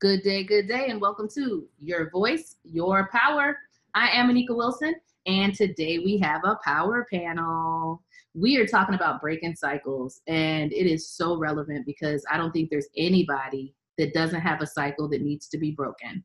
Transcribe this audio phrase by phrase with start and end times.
[0.00, 3.58] Good day, good day, and welcome to Your Voice, Your Power.
[3.96, 4.94] I am Anika Wilson,
[5.26, 8.04] and today we have a power panel.
[8.32, 12.70] We are talking about breaking cycles, and it is so relevant because I don't think
[12.70, 16.24] there's anybody that doesn't have a cycle that needs to be broken.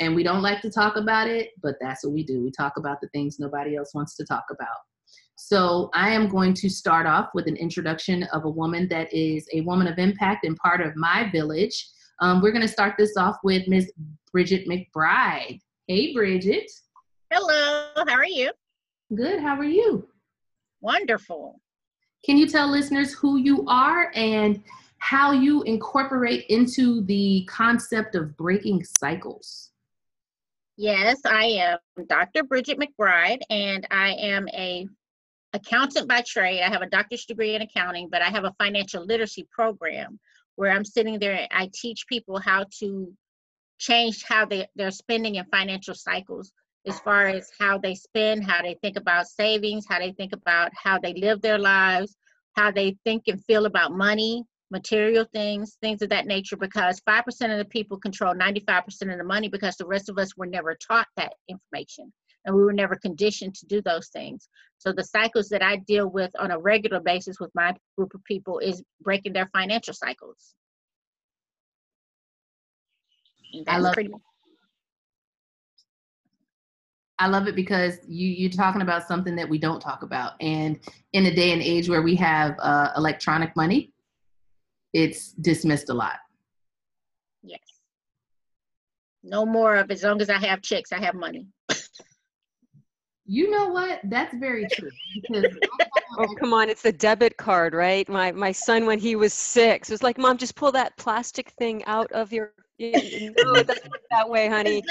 [0.00, 2.42] And we don't like to talk about it, but that's what we do.
[2.42, 4.78] We talk about the things nobody else wants to talk about.
[5.36, 9.46] So I am going to start off with an introduction of a woman that is
[9.52, 11.86] a woman of impact and part of my village.
[12.20, 13.90] Um, we're going to start this off with Miss
[14.30, 15.60] Bridget McBride.
[15.86, 16.70] Hey, Bridget.
[17.32, 18.52] Hello, how are you?
[19.14, 20.06] Good, how are you?
[20.82, 21.60] Wonderful.
[22.24, 24.62] Can you tell listeners who you are and
[24.98, 29.70] how you incorporate into the concept of breaking cycles?
[30.76, 32.42] Yes, I am Dr.
[32.42, 34.86] Bridget McBride, and I am a
[35.54, 36.62] accountant by trade.
[36.62, 40.20] I have a doctor's degree in accounting, but I have a financial literacy program
[40.60, 43.10] where I'm sitting there I teach people how to
[43.78, 46.52] change how they, they're spending in financial cycles
[46.86, 50.70] as far as how they spend, how they think about savings, how they think about
[50.74, 52.14] how they live their lives,
[52.58, 57.24] how they think and feel about money, material things, things of that nature, because 5%
[57.52, 60.74] of the people control 95% of the money because the rest of us were never
[60.74, 62.12] taught that information
[62.44, 64.48] and we were never conditioned to do those things.
[64.78, 68.24] So the cycles that I deal with on a regular basis with my group of
[68.24, 70.54] people is breaking their financial cycles.
[73.66, 74.22] I love pretty much-
[77.18, 80.80] I love it because you you're talking about something that we don't talk about, and
[81.12, 83.92] in a day and age where we have uh, electronic money,
[84.94, 86.16] it's dismissed a lot.
[87.42, 87.60] Yes.
[89.22, 91.46] No more of as long as I have checks, I have money.
[93.32, 94.00] You know what?
[94.02, 94.90] That's very true.
[96.18, 98.08] Oh come on, it's the debit card, right?
[98.08, 101.84] My my son when he was six was like, "Mom, just pull that plastic thing
[101.84, 104.82] out of your." no, it doesn't that way, honey.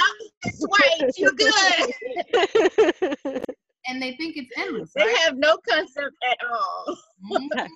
[0.43, 1.93] This way, you're good.
[3.87, 4.93] and they think it's endless.
[4.95, 5.17] They right?
[5.17, 6.97] have no concept at all.
[7.33, 7.67] Mm-hmm.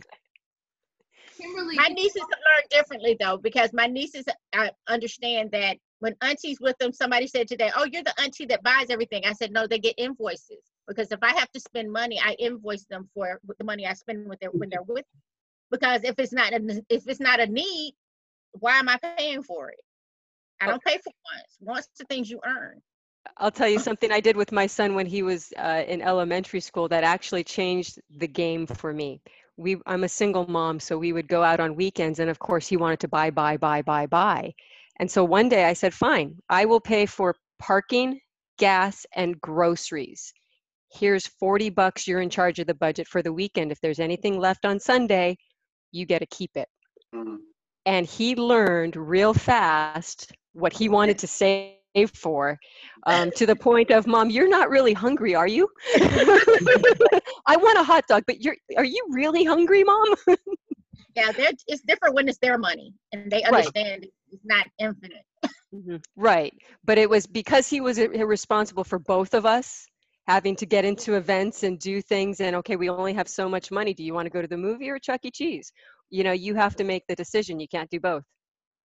[1.38, 4.24] Kimberly, my nieces learn differently though, because my nieces
[4.58, 8.62] uh, understand that when auntie's with them, somebody said today, "Oh, you're the auntie that
[8.62, 12.20] buys everything." I said, "No, they get invoices because if I have to spend money,
[12.20, 15.06] I invoice them for the money I spend with their when they're with.
[15.14, 15.22] Me.
[15.72, 17.96] Because if it's not a, if it's not a need,
[18.60, 19.80] why am I paying for it?
[20.60, 21.58] I don't pay for wants.
[21.62, 22.82] Wants the things you earn.
[23.38, 26.60] I'll tell you something I did with my son when he was uh, in elementary
[26.60, 29.22] school that actually changed the game for me.
[29.56, 32.68] We, I'm a single mom, so we would go out on weekends, and of course,
[32.68, 34.54] he wanted to buy, buy, buy, buy, buy.
[35.00, 38.20] And so one day I said, fine, I will pay for parking,
[38.58, 40.34] gas, and groceries.
[40.92, 42.08] Here's 40 bucks.
[42.08, 43.72] You're in charge of the budget for the weekend.
[43.72, 45.38] If there's anything left on Sunday,
[45.92, 46.68] you get to keep it.
[47.16, 47.38] Mm-hmm.
[47.86, 51.74] And he learned real fast what he wanted to save
[52.14, 52.58] for
[53.06, 57.84] um, to the point of mom you're not really hungry are you i want a
[57.84, 60.16] hot dog but you're are you really hungry mom
[61.16, 65.24] yeah it's different when it's their money and they understand right it's not infinite.
[65.74, 65.98] mm-hmm.
[66.16, 66.54] Right.
[66.84, 69.86] But it was because he was responsible for both of us
[70.28, 73.72] having to get into events and do things and okay, we only have so much
[73.72, 73.94] money.
[73.94, 75.32] Do you want to go to the movie or Chuck E.
[75.32, 75.72] Cheese?
[76.10, 77.60] You know, you have to make the decision.
[77.60, 78.24] You can't do both.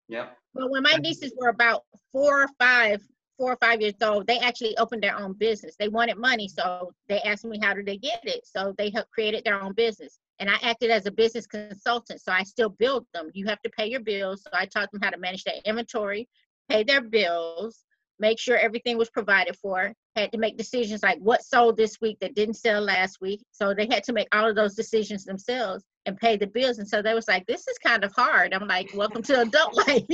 [0.09, 0.27] Yeah.
[0.55, 1.83] Well, when my nieces were about
[2.13, 3.01] four or five,
[3.37, 5.77] four or five years old, they actually opened their own business.
[5.79, 8.47] They wanted money, so they asked me how did they get it.
[8.47, 12.21] So they helped created their own business and I acted as a business consultant.
[12.21, 13.31] So I still build them.
[13.35, 14.43] You have to pay your bills.
[14.43, 16.29] So I taught them how to manage their inventory,
[16.69, 17.85] pay their bills,
[18.21, 19.93] make sure everything was provided for.
[20.17, 23.43] Had to make decisions like what sold this week that didn't sell last week.
[23.53, 26.79] So they had to make all of those decisions themselves and pay the bills.
[26.79, 28.55] And so they was like, this is kind of hard.
[28.55, 30.05] I'm like, welcome to adult life.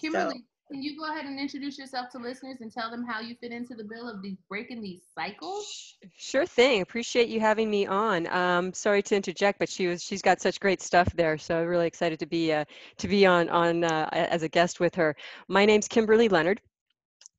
[0.00, 3.20] Kimberly, so, can you go ahead and introduce yourself to listeners and tell them how
[3.20, 5.96] you fit into the bill of these breaking these cycles?
[6.16, 6.80] Sure thing.
[6.80, 8.26] Appreciate you having me on.
[8.28, 11.86] Um, sorry to interject, but she was she's got such great stuff there, so really
[11.86, 12.64] excited to be uh,
[12.96, 15.14] to be on on uh, as a guest with her.
[15.46, 16.60] My name's Kimberly Leonard.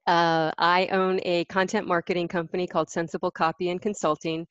[0.06, 4.46] Uh, I own a content marketing company called Sensible Copy and Consulting,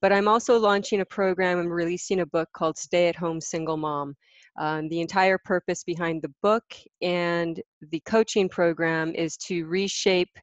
[0.00, 3.78] but I'm also launching a program and releasing a book called Stay at Home Single
[3.78, 4.14] Mom.
[4.58, 6.64] Um, the entire purpose behind the book
[7.00, 7.60] and
[7.90, 10.36] the coaching program is to reshape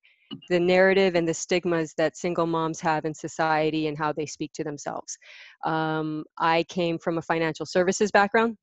[0.49, 4.51] the narrative and the stigmas that single moms have in society and how they speak
[4.53, 5.17] to themselves.
[5.65, 8.57] Um, I came from a financial services background.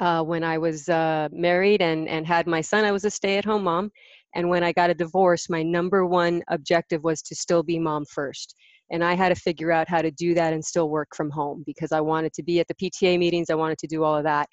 [0.00, 3.36] Uh, when I was uh, married and, and had my son, I was a stay
[3.36, 3.90] at home mom.
[4.34, 8.04] And when I got a divorce, my number one objective was to still be mom
[8.04, 8.54] first
[8.90, 11.62] And I had to figure out how to do that and still work from home
[11.66, 13.50] because I wanted to be at the PTA meetings.
[13.50, 14.48] I wanted to do all of that.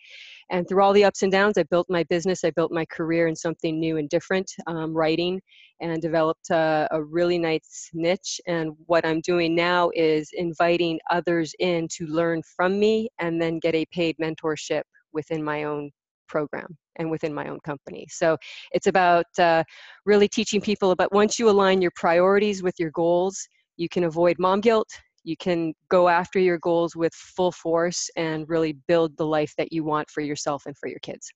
[0.52, 3.28] And through all the ups and downs, I built my business, I built my career
[3.28, 5.42] in something new and different, um, writing,
[5.82, 8.40] and developed a, a really nice niche.
[8.46, 13.60] And what I'm doing now is inviting others in to learn from me and then
[13.60, 14.84] get a paid mentorship
[15.14, 15.92] within my own
[16.28, 18.08] program and within my own company.
[18.10, 18.38] So
[18.72, 19.64] it's about uh,
[20.06, 23.48] really teaching people about once you align your priorities with your goals,
[23.78, 24.90] you can avoid mom guilt,
[25.24, 29.74] you can go after your goals with full force and really build the life that
[29.74, 31.32] you want for yourself and for your kids.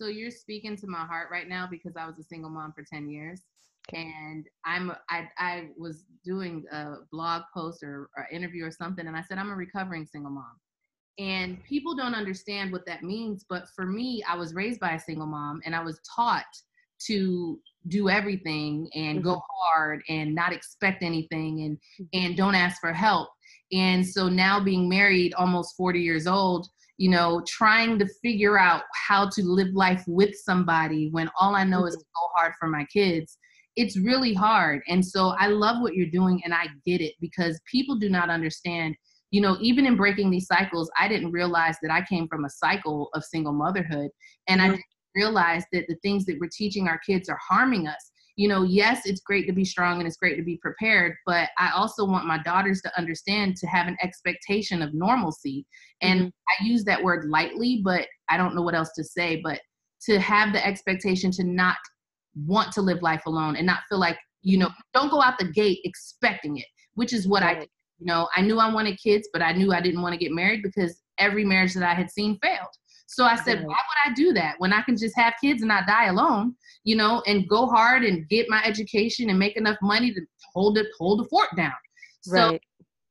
[0.00, 2.84] So you're speaking to my heart right now because I was a single mom for
[2.84, 3.42] 10 years.
[3.94, 9.16] And I'm I I was doing a blog post or, or interview or something, and
[9.16, 10.58] I said I'm a recovering single mom.
[11.18, 15.00] And people don't understand what that means, but for me, I was raised by a
[15.00, 16.44] single mom, and I was taught
[17.06, 17.58] to
[17.88, 19.76] do everything and go mm-hmm.
[19.76, 22.26] hard and not expect anything and mm-hmm.
[22.26, 23.28] and don't ask for help
[23.72, 28.82] and so now being married almost 40 years old you know trying to figure out
[28.94, 32.00] how to live life with somebody when all i know is mm-hmm.
[32.00, 33.38] to go hard for my kids
[33.76, 37.60] it's really hard and so i love what you're doing and i get it because
[37.70, 38.94] people do not understand
[39.30, 42.50] you know even in breaking these cycles i didn't realize that i came from a
[42.50, 44.10] cycle of single motherhood
[44.48, 44.72] and mm-hmm.
[44.72, 44.78] i
[45.20, 49.04] realize that the things that we're teaching our kids are harming us you know, yes,
[49.04, 52.24] it's great to be strong and it's great to be prepared, but I also want
[52.24, 55.66] my daughters to understand to have an expectation of normalcy.
[56.02, 56.28] And mm-hmm.
[56.28, 59.60] I use that word lightly, but I don't know what else to say, but
[60.02, 61.78] to have the expectation to not
[62.46, 65.50] want to live life alone and not feel like, you know, don't go out the
[65.50, 67.56] gate expecting it, which is what right.
[67.56, 67.68] I did.
[67.98, 70.30] You know, I knew I wanted kids, but I knew I didn't want to get
[70.30, 72.68] married because every marriage that I had seen failed.
[73.10, 75.68] So I said, why would I do that when I can just have kids and
[75.68, 79.78] not die alone, you know, and go hard and get my education and make enough
[79.80, 80.20] money to
[80.52, 81.72] hold it, hold the fort down.
[82.28, 82.50] Right.
[82.50, 82.58] So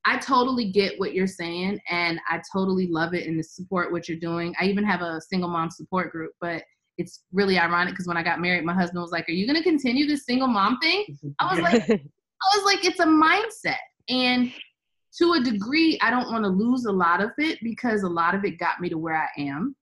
[0.05, 4.19] I totally get what you're saying and I totally love it and support what you're
[4.19, 4.53] doing.
[4.61, 6.61] I even have a single mom support group, but
[6.99, 9.63] it's really ironic because when I got married, my husband was like, Are you gonna
[9.63, 11.05] continue this single mom thing?
[11.39, 13.79] I was like, I was like, it's a mindset.
[14.09, 14.53] And
[15.17, 18.35] to a degree, I don't want to lose a lot of it because a lot
[18.35, 19.75] of it got me to where I am.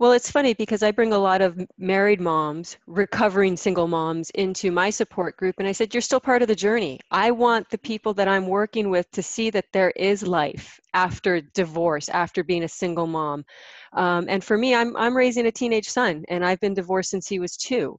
[0.00, 4.70] Well, it's funny because I bring a lot of married moms, recovering single moms into
[4.70, 5.56] my support group.
[5.58, 7.00] And I said, You're still part of the journey.
[7.10, 11.40] I want the people that I'm working with to see that there is life after
[11.40, 13.44] divorce, after being a single mom.
[13.92, 17.26] Um, and for me, I'm, I'm raising a teenage son, and I've been divorced since
[17.28, 17.98] he was two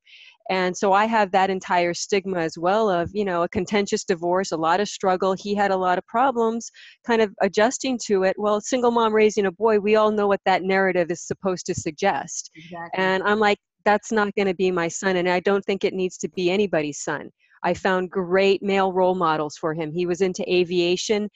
[0.50, 4.52] and so i have that entire stigma as well of you know a contentious divorce
[4.52, 5.34] a lot of struggle.
[5.34, 6.72] He had a lot of problems
[7.06, 8.36] kind of adjusting to it.
[8.38, 11.76] Well single mom raising a boy we all know what that narrative is supposed to
[11.76, 12.52] suggest.
[12.56, 13.04] Exactly.
[13.04, 15.94] and i'm like that's not going to be my son and i don't think it
[15.94, 17.30] needs to be anybody's son.
[17.64, 19.92] I found great male role models for him.
[19.92, 21.30] He was into aviation.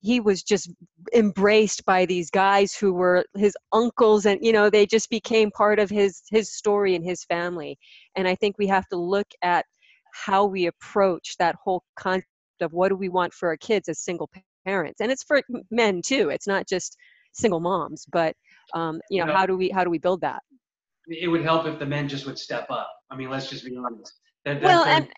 [0.00, 0.72] He was just
[1.14, 5.80] embraced by these guys who were his uncles and you know they just became part
[5.80, 7.76] of his his story and his family
[8.18, 9.64] and i think we have to look at
[10.12, 12.26] how we approach that whole concept
[12.60, 14.28] of what do we want for our kids as single
[14.66, 15.00] parents.
[15.00, 16.96] And it's for men too it's not just
[17.32, 18.34] single moms but
[18.74, 20.42] um, you know, you know how do we how do we build that?
[21.06, 22.90] It would help if the men just would step up.
[23.10, 24.12] I mean let's just be honest
[24.54, 25.08] that, well, and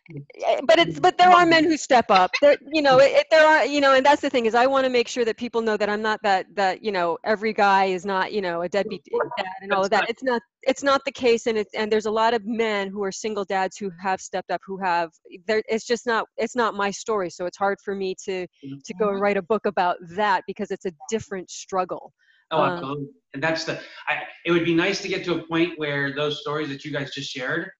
[0.46, 2.30] eh, but it's but there are men who step up.
[2.42, 4.84] There, you know, it, there are you know, and that's the thing is I want
[4.84, 7.86] to make sure that people know that I'm not that that you know every guy
[7.86, 9.02] is not you know a deadbeat
[9.38, 10.08] dad and all of that.
[10.08, 13.02] It's not it's not the case, and it's and there's a lot of men who
[13.04, 15.10] are single dads who have stepped up, who have
[15.46, 15.62] there.
[15.68, 19.06] It's just not it's not my story, so it's hard for me to to go
[19.06, 19.22] and mm-hmm.
[19.22, 22.12] write a book about that because it's a different struggle.
[22.50, 23.04] Oh, um, absolutely.
[23.04, 23.80] Um, and that's the.
[24.08, 26.90] I, it would be nice to get to a point where those stories that you
[26.92, 27.70] guys just shared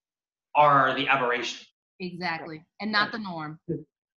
[0.55, 1.67] are the aberration.
[2.01, 3.59] Exactly, and not the norm.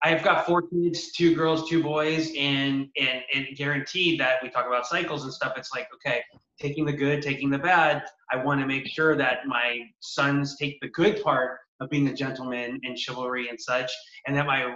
[0.06, 4.68] I've got four kids, two girls, two boys, and and and guaranteed that we talk
[4.68, 5.54] about cycles and stuff.
[5.58, 6.22] It's like okay,
[6.60, 8.04] taking the good, taking the bad.
[8.32, 12.14] I want to make sure that my sons take the good part of being a
[12.14, 13.92] gentleman and chivalry and such,
[14.28, 14.76] and that my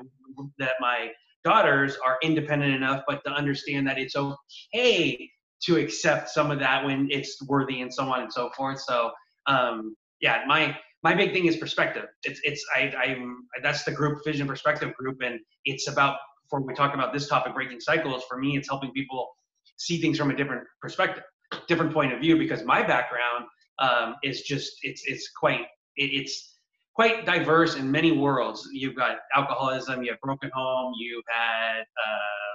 [0.60, 1.12] that my
[1.44, 5.30] daughters are independent enough, but to understand that it's okay
[5.62, 8.80] to accept some of that when it's worthy and so on and so forth.
[8.82, 9.12] So
[9.48, 12.08] um, yeah, my my big thing is perspective.
[12.24, 16.74] It's it's I I'm that's the group vision perspective group, and it's about before we
[16.74, 18.26] talk about this topic, breaking cycles.
[18.28, 19.30] For me, it's helping people
[19.78, 21.24] see things from a different perspective,
[21.70, 22.38] different point of view.
[22.38, 23.46] Because my background
[23.80, 25.62] um, is just it's it's quite
[25.96, 26.56] it, it's
[26.94, 28.68] quite diverse in many worlds.
[28.74, 32.48] You've got alcoholism, you have broken home, you've had uh,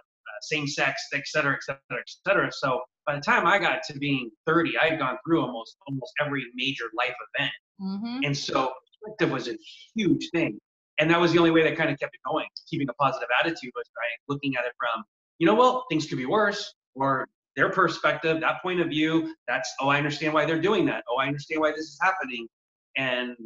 [0.43, 2.51] same sex, et cetera, et cetera, et cetera.
[2.53, 6.13] So by the time I got to being 30, I had gone through almost almost
[6.25, 7.53] every major life event.
[7.83, 8.21] Mm-hmm.
[8.25, 8.73] And so
[9.03, 9.57] perspective was a
[9.95, 10.59] huge thing.
[10.99, 13.29] and that was the only way that kind of kept it going keeping a positive
[13.41, 15.03] attitude was by looking at it from
[15.39, 19.73] you know well things could be worse or their perspective that point of view that's
[19.81, 22.47] oh i understand why they're doing that oh i understand why this is happening
[22.97, 23.37] and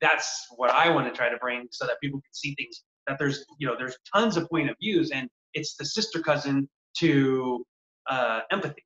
[0.00, 3.18] that's what i want to try to bring so that people can see things that
[3.18, 7.64] there's you know there's tons of point of views and it's the sister cousin to
[8.10, 8.82] uh, empathy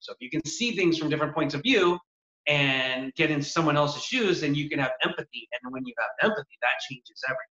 [0.00, 1.98] so if you can see things from different points of view
[2.46, 5.48] and get in someone else's shoes, then you can have empathy.
[5.52, 7.52] And when you have empathy, that changes everything.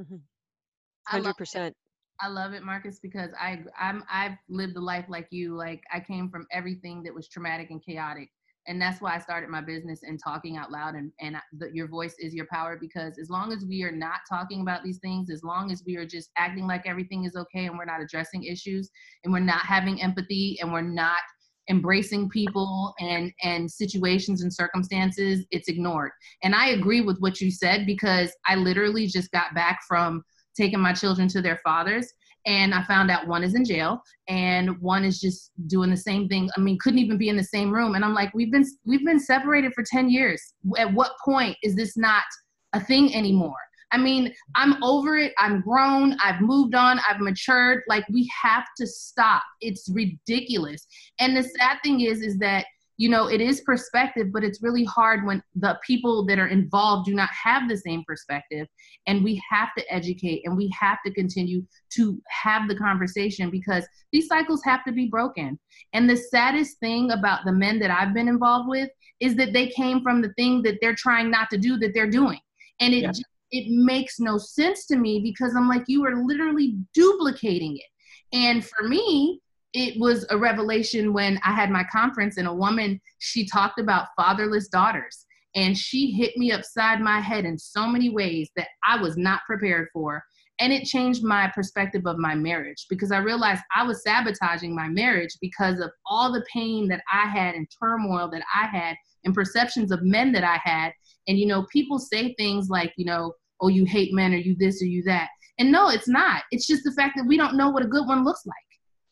[0.00, 1.16] Mm-hmm.
[1.16, 1.74] Hundred percent.
[2.20, 5.56] I love it, Marcus, because I I'm I've lived a life like you.
[5.56, 8.28] Like I came from everything that was traumatic and chaotic,
[8.68, 10.94] and that's why I started my business and talking out loud.
[10.94, 14.20] And and the, your voice is your power because as long as we are not
[14.28, 17.66] talking about these things, as long as we are just acting like everything is okay
[17.66, 18.90] and we're not addressing issues
[19.24, 21.20] and we're not having empathy and we're not
[21.68, 26.10] embracing people and and situations and circumstances it's ignored.
[26.42, 30.22] And i agree with what you said because i literally just got back from
[30.56, 32.12] taking my children to their fathers
[32.46, 36.28] and i found out one is in jail and one is just doing the same
[36.28, 37.94] thing i mean couldn't even be in the same room.
[37.94, 40.54] And i'm like we've been we've been separated for 10 years.
[40.78, 42.24] At what point is this not
[42.72, 43.54] a thing anymore
[43.92, 45.32] I mean, I'm over it.
[45.38, 46.16] I'm grown.
[46.24, 46.98] I've moved on.
[47.08, 47.82] I've matured.
[47.88, 49.42] Like we have to stop.
[49.60, 50.86] It's ridiculous.
[51.20, 52.66] And the sad thing is, is that
[52.98, 57.06] you know it is perspective but it's really hard when the people that are involved
[57.06, 58.68] do not have the same perspective
[59.06, 63.84] and we have to educate and we have to continue to have the conversation because
[64.12, 65.58] these cycles have to be broken
[65.94, 69.68] and the saddest thing about the men that i've been involved with is that they
[69.68, 72.40] came from the thing that they're trying not to do that they're doing
[72.78, 73.10] and it yeah
[73.52, 78.36] it makes no sense to me because I'm like, you are literally duplicating it.
[78.36, 79.40] And for me,
[79.74, 84.08] it was a revelation when I had my conference and a woman, she talked about
[84.16, 85.26] fatherless daughters.
[85.54, 89.40] And she hit me upside my head in so many ways that I was not
[89.46, 90.22] prepared for.
[90.60, 94.88] And it changed my perspective of my marriage because I realized I was sabotaging my
[94.88, 99.34] marriage because of all the pain that I had and turmoil that I had and
[99.34, 100.92] perceptions of men that I had.
[101.28, 104.54] And, you know, people say things like, you know, oh, you hate men or you
[104.58, 105.28] this or you that.
[105.58, 106.42] And no, it's not.
[106.50, 108.56] It's just the fact that we don't know what a good one looks like.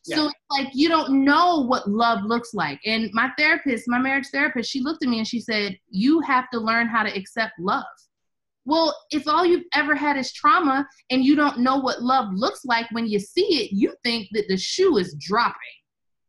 [0.05, 0.15] Yeah.
[0.17, 2.79] So like you don't know what love looks like.
[2.85, 6.49] And my therapist, my marriage therapist, she looked at me and she said, "You have
[6.51, 7.83] to learn how to accept love."
[8.65, 12.65] Well, if all you've ever had is trauma and you don't know what love looks
[12.65, 15.55] like when you see it, you think that the shoe is dropping.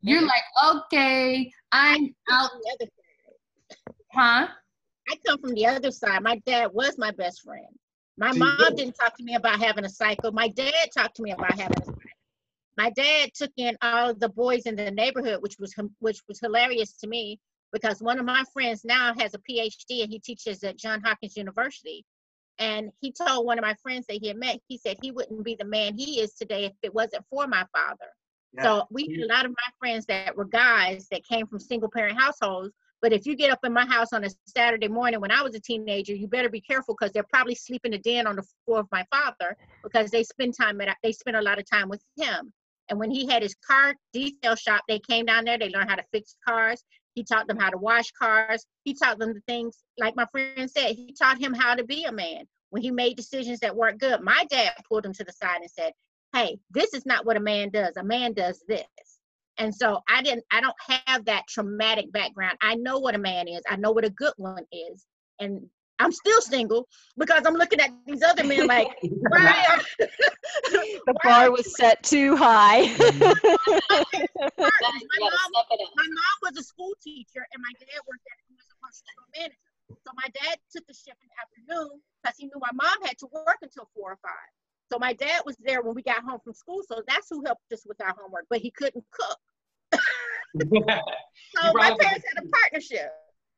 [0.02, 2.50] You're like, "Okay, I'm out."
[4.12, 4.48] Huh?
[5.08, 6.22] I come from the other side.
[6.22, 7.66] My dad was my best friend.
[8.22, 10.30] My mom didn't talk to me about having a cycle.
[10.30, 12.02] My dad talked to me about having a cycle.
[12.78, 16.92] My dad took in all the boys in the neighborhood, which was which was hilarious
[16.98, 17.40] to me
[17.72, 21.36] because one of my friends now has a PhD and he teaches at John Hopkins
[21.36, 22.04] University.
[22.60, 25.42] And he told one of my friends that he had met, he said he wouldn't
[25.42, 28.06] be the man he is today if it wasn't for my father.
[28.52, 28.62] Yeah.
[28.62, 31.90] So we had a lot of my friends that were guys that came from single
[31.90, 35.32] parent households but if you get up in my house on a Saturday morning when
[35.32, 38.36] I was a teenager, you better be careful because they're probably sleeping the den on
[38.36, 41.68] the floor of my father because they spend time at they spend a lot of
[41.68, 42.52] time with him.
[42.88, 45.58] And when he had his car detail shop, they came down there.
[45.58, 46.84] They learned how to fix cars.
[47.14, 48.64] He taught them how to wash cars.
[48.84, 50.94] He taught them the things like my friend said.
[50.94, 52.44] He taught him how to be a man.
[52.70, 55.70] When he made decisions that weren't good, my dad pulled him to the side and
[55.70, 55.92] said,
[56.32, 57.96] "Hey, this is not what a man does.
[57.96, 59.11] A man does this."
[59.58, 62.56] And so I didn't, I don't have that traumatic background.
[62.62, 63.60] I know what a man is.
[63.68, 65.06] I know what a good one is.
[65.40, 65.66] And
[65.98, 71.76] I'm still single because I'm looking at these other men like, why the bar was
[71.76, 72.82] set too high.
[72.98, 73.20] my,
[75.20, 75.50] mom,
[75.94, 79.24] my mom was a school teacher and my dad worked at he was a construction
[79.36, 79.56] manager.
[80.02, 83.18] So my dad took the shift in the afternoon because he knew my mom had
[83.18, 84.50] to work until four or five.
[84.92, 87.72] So my dad was there when we got home from school, so that's who helped
[87.72, 89.38] us with our homework, but he couldn't cook.
[90.60, 93.10] so my parents had a partnership.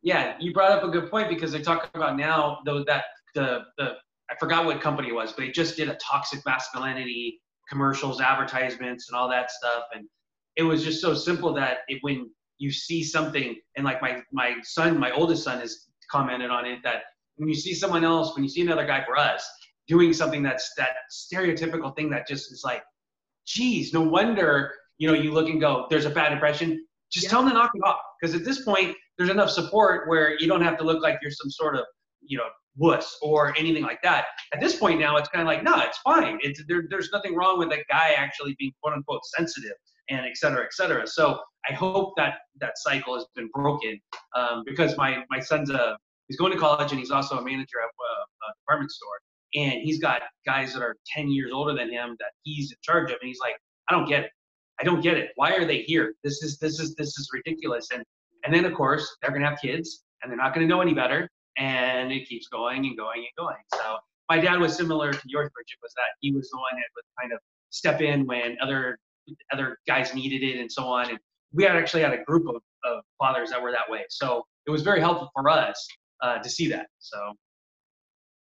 [0.02, 3.64] Yeah, you brought up a good point because they talk about now though that the
[3.78, 3.94] the
[4.30, 9.08] I forgot what company it was, but it just did a toxic masculinity commercials, advertisements,
[9.08, 9.84] and all that stuff.
[9.92, 10.06] And
[10.54, 14.54] it was just so simple that it, when you see something, and like my my
[14.62, 17.02] son, my oldest son, has commented on it that
[17.36, 19.44] when you see someone else, when you see another guy for us,
[19.88, 22.82] doing something that's that stereotypical thing that just is like,
[23.46, 26.84] geez, no wonder you know you look and go, there's a bad impression.
[27.12, 27.30] Just yeah.
[27.30, 30.46] tell them to knock it off because at this point there's enough support where you
[30.46, 31.84] don't have to look like you're some sort of
[32.22, 34.26] you know wuss or anything like that.
[34.52, 36.38] At this point now, it's kind of like, no, it's fine.
[36.42, 39.76] It's there, there's nothing wrong with a guy actually being quote unquote sensitive
[40.10, 41.06] and et cetera, et cetera.
[41.06, 41.38] So
[41.68, 44.00] I hope that that cycle has been broken
[44.36, 45.96] um, because my my son's a
[46.28, 49.18] he's going to college and he's also a manager at a, a department store
[49.54, 53.10] and he's got guys that are 10 years older than him that he's in charge
[53.10, 53.54] of, and he's like,
[53.88, 54.30] I don't get it.
[54.80, 55.30] I don't get it.
[55.36, 56.14] Why are they here?
[56.24, 57.88] This is this is this is ridiculous.
[57.92, 58.02] And
[58.44, 61.28] and then of course they're gonna have kids, and they're not gonna know any better,
[61.56, 63.62] and it keeps going and going and going.
[63.74, 63.96] So
[64.28, 67.04] my dad was similar to yours, Bridget, was that he was the one that would
[67.20, 67.38] kind of
[67.70, 68.98] step in when other
[69.52, 71.10] other guys needed it and so on.
[71.10, 71.18] And
[71.52, 74.04] we had actually had a group of, of fathers that were that way.
[74.08, 75.86] So it was very helpful for us
[76.20, 76.86] uh, to see that.
[76.98, 77.16] So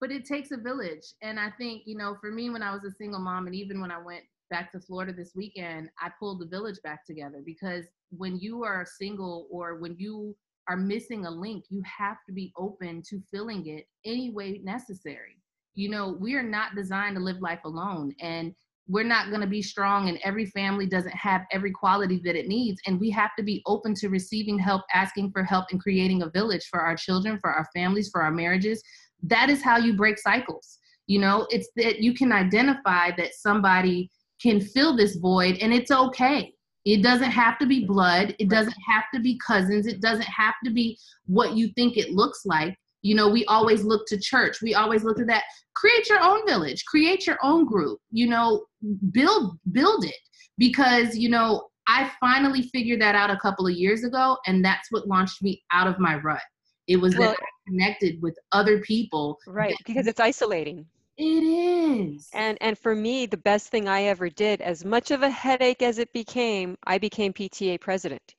[0.06, 1.16] but it takes a village.
[1.24, 3.82] And i think you know for me when i was a single mom and even
[3.82, 7.42] when i went back to florida this weekend i pulled the village back together.
[7.44, 10.36] Because when you are single or when you
[10.68, 15.42] are missing a link you have to be open to filling it any way necessary.
[15.74, 18.54] You know we are not designed to live life alone and
[18.88, 22.48] we're not going to be strong and every family doesn't have every quality that it
[22.48, 22.80] needs.
[22.86, 26.30] And we have to be open to receiving help asking for help and creating a
[26.30, 28.84] village for our children for our families for our marriages
[29.24, 30.80] that is how you break cycles.
[31.08, 34.10] You know it's that you can identify that somebody
[34.42, 36.54] can fill this void and it's okay.
[36.84, 38.36] It doesn't have to be blood.
[38.38, 39.88] It doesn't have to be cousins.
[39.88, 42.78] It doesn't have to be what you think it looks like.
[43.02, 44.62] You know we always look to church.
[44.62, 45.44] We always look at that.
[45.76, 46.84] Create your own village.
[46.86, 48.00] Create your own group.
[48.12, 48.66] You know
[49.12, 50.16] build build it.
[50.58, 54.92] Because you know i finally figured that out a couple of years ago and that's
[54.92, 56.42] what launched me out of my rut
[56.88, 59.38] it was well, that I connected with other people.
[59.48, 60.86] Right, because it's isolating.
[61.18, 62.30] It is.
[62.34, 65.82] And and for me, the best thing I ever did, as much of a headache
[65.82, 68.36] as it became, I became PTA president.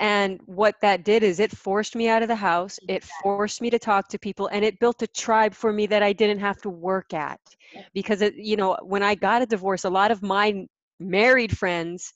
[0.00, 2.78] And what that did is it forced me out of the house.
[2.88, 6.04] It forced me to talk to people and it built a tribe for me that
[6.04, 7.40] I didn't have to work at.
[7.94, 10.66] Because it, you know, when I got a divorce, a lot of my
[11.00, 12.12] married friends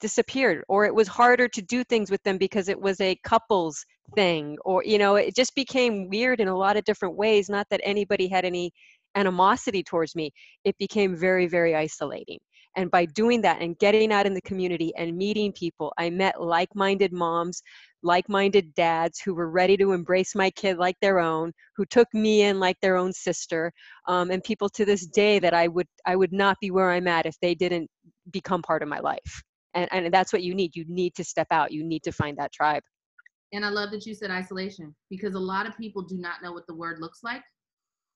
[0.00, 3.84] disappeared or it was harder to do things with them because it was a couples
[4.16, 7.66] thing or you know it just became weird in a lot of different ways not
[7.70, 8.72] that anybody had any
[9.14, 10.30] animosity towards me.
[10.64, 12.38] It became very very isolating.
[12.76, 16.40] And by doing that and getting out in the community and meeting people i met
[16.40, 17.62] like-minded moms
[18.04, 22.42] like-minded dads who were ready to embrace my kid like their own who took me
[22.42, 23.72] in like their own sister
[24.06, 27.08] um, and people to this day that i would i would not be where i'm
[27.08, 27.90] at if they didn't
[28.30, 29.42] become part of my life
[29.74, 32.36] and, and that's what you need you need to step out you need to find
[32.38, 32.82] that tribe
[33.52, 36.52] and i love that you said isolation because a lot of people do not know
[36.52, 37.42] what the word looks like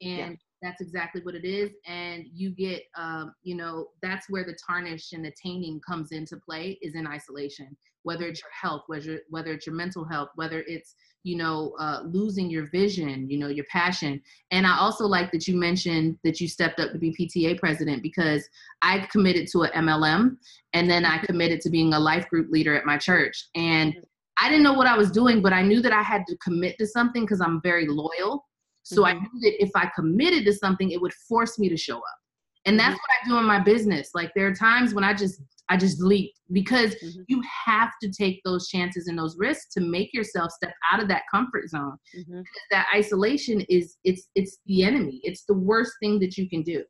[0.03, 0.39] and.
[0.63, 5.13] That's exactly what it is and you get um, you know that's where the tarnish
[5.13, 7.77] and the tainting comes into play is in isolation.
[8.03, 12.03] Whether it's your health whether whether it's your mental health whether it's you know uh,
[12.05, 14.21] losing your vision you know your passion.
[14.51, 18.03] And i also like that you mentioned that you stepped up to be pta president
[18.03, 18.49] because
[18.83, 20.37] i committed to a mlm
[20.73, 23.49] and then i committed to being a life group leader at my church.
[23.55, 23.95] And
[24.41, 26.77] i didn't know what i was doing but i knew that i had to commit
[26.79, 28.45] to something because i'm very loyal
[28.85, 29.19] so mm-hmm.
[29.19, 32.19] i knew that if i committed to something it would force me to show up
[32.65, 32.97] and that's mm-hmm.
[32.97, 36.01] what i do in my business like there are times when i just I just
[36.01, 37.23] leap because mm-hmm.
[37.29, 41.09] you have to take those chances and those risks to make yourself step out of
[41.09, 41.97] that comfort zone.
[42.17, 42.41] Mm-hmm.
[42.71, 45.21] That isolation is it's it's the enemy.
[45.23, 46.85] It's the worst thing that you can do.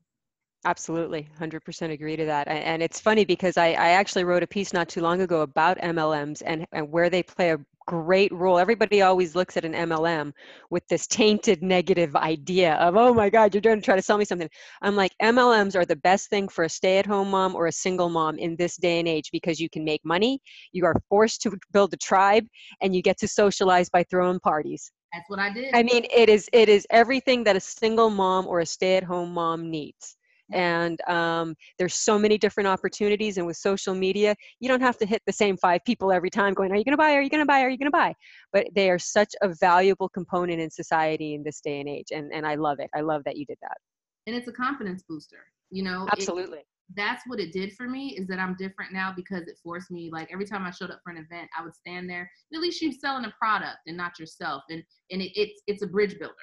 [0.67, 2.49] Absolutely, 100% agree to that.
[2.49, 5.77] And it's funny because I, I actually wrote a piece not too long ago about
[5.79, 8.59] MLMs and, and where they play a great rule.
[8.59, 10.33] Everybody always looks at an MLM
[10.71, 14.19] with this tainted negative idea of, oh my God, you're going to try to sell
[14.19, 14.49] me something.
[14.83, 17.73] I'm like, MLMs are the best thing for a stay at home mom or a
[17.73, 20.41] single mom in this day and age because you can make money,
[20.73, 22.47] you are forced to build a tribe,
[22.81, 24.91] and you get to socialize by throwing parties.
[25.13, 25.75] That's what I did.
[25.75, 29.05] I mean, it is it is everything that a single mom or a stay at
[29.05, 30.17] home mom needs
[30.53, 35.07] and um, there's so many different opportunities and with social media you don't have to
[35.07, 37.13] hit the same five people every time going are you going to buy?
[37.13, 37.63] Are you going to buy?
[37.63, 38.15] Are you going to buy?
[38.53, 42.33] But they are such a valuable component in society in this day and age and,
[42.33, 42.91] and i love it.
[42.95, 43.77] I love that you did that.
[44.27, 46.59] And it's a confidence booster you know absolutely.
[46.59, 49.91] it, that's what it did for me is that i'm different now because it forced
[49.91, 52.61] me like every time i showed up for an event i would stand there at
[52.61, 56.17] least you're selling a product and not yourself and and it, it's it's a bridge
[56.19, 56.35] builder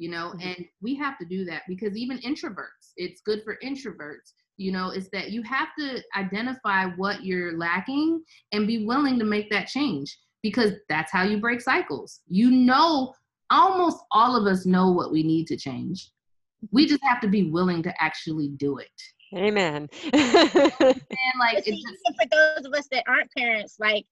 [0.00, 0.48] you know mm-hmm.
[0.48, 4.90] and we have to do that because even introverts it's good for introverts you know
[4.90, 9.68] is that you have to identify what you're lacking and be willing to make that
[9.68, 12.20] change because that's how you break cycles.
[12.28, 13.14] You know
[13.50, 16.10] almost all of us know what we need to change.
[16.70, 18.88] We just have to be willing to actually do it.
[19.34, 19.88] Amen.
[20.12, 24.04] And like see, just, for those of us that aren't parents like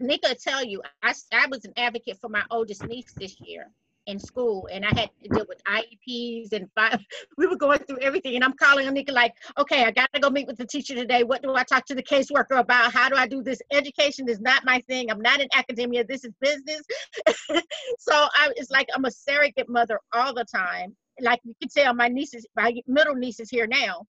[0.00, 3.70] Nika tell you, I, I was an advocate for my oldest niece this year
[4.06, 6.98] in school and I had to deal with IEPs and five,
[7.38, 8.34] we were going through everything.
[8.34, 11.22] And I'm calling Anika like, okay, I got to go meet with the teacher today.
[11.22, 12.92] What do I talk to the caseworker about?
[12.92, 13.60] How do I do this?
[13.72, 15.10] Education is not my thing.
[15.10, 16.04] I'm not in academia.
[16.04, 16.82] This is business.
[17.98, 20.94] so I, it's like I'm a surrogate mother all the time.
[21.20, 24.04] like you can tell my nieces, my middle niece is here now.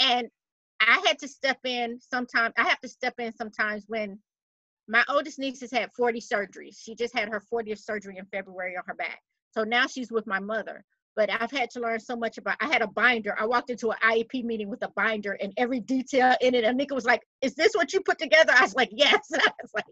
[0.00, 0.28] And
[0.80, 2.54] I had to step in sometimes.
[2.56, 4.18] I have to step in sometimes when
[4.88, 6.76] my oldest niece has had 40 surgeries.
[6.78, 9.20] She just had her 40th surgery in February on her back.
[9.52, 10.84] So now she's with my mother.
[11.16, 12.56] But I've had to learn so much about.
[12.60, 13.34] I had a binder.
[13.38, 16.64] I walked into an IEP meeting with a binder and every detail in it.
[16.64, 19.52] And Nika was like, "Is this what you put together?" I was like, "Yes." I
[19.60, 19.84] was like,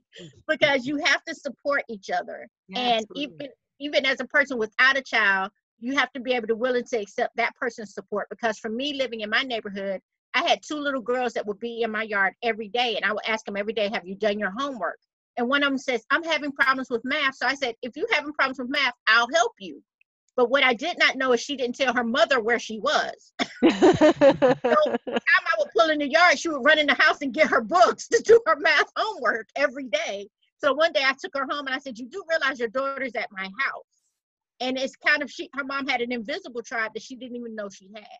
[0.47, 3.35] because you have to support each other, Yeah, and absolutely.
[3.35, 3.49] even
[3.81, 6.99] even as a person without a child, you have to be able to willing to
[7.01, 8.29] accept that person's support.
[8.31, 10.01] Because for me, living in my neighborhood,
[10.35, 13.12] I had two little girls that would be in my yard every day, and I
[13.12, 14.99] would ask them every day, "Have you done your homework?"
[15.38, 18.12] And one of them says, "I'm having problems with math." So I said, "If you're
[18.12, 19.83] having problems with math, I'll help you."
[20.37, 23.33] But what I did not know is she didn't tell her mother where she was.
[23.62, 27.33] So time I would pull in the yard, she would run in the house and
[27.33, 30.29] get her books to do her math homework every day.
[30.59, 33.14] So one day I took her home and I said, "You do realize your daughter's
[33.14, 34.03] at my house?"
[34.61, 35.48] And it's kind of she.
[35.55, 38.18] Her mom had an invisible tribe that she didn't even know she had,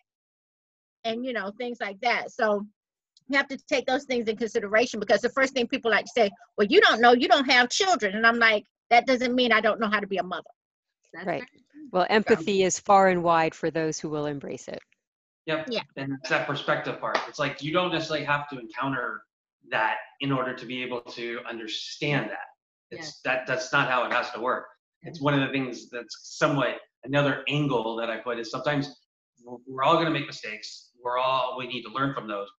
[1.05, 2.31] and you know things like that.
[2.31, 2.67] So
[3.29, 6.13] you have to take those things in consideration because the first thing people like to
[6.15, 9.53] say, "Well, you don't know, you don't have children," and I'm like, that doesn't mean
[9.53, 10.51] I don't know how to be a mother.
[11.13, 11.41] That's Right.
[11.41, 14.81] very well, empathy is far and wide for those who will embrace it.
[15.47, 15.69] Yep.
[15.71, 15.83] Yeah.
[15.97, 17.19] And it's that perspective part.
[17.29, 19.23] It's like you don't necessarily have to encounter
[19.71, 22.47] that in order to be able to understand that.
[22.91, 23.21] It's Yes.
[23.25, 24.67] that that's not how it has to work.
[25.03, 28.95] It's one of the things that's somewhat another angle that I put is sometimes
[29.45, 30.91] we're- we're all going to make mistakes.
[31.01, 32.58] We're all we need to learn from those, but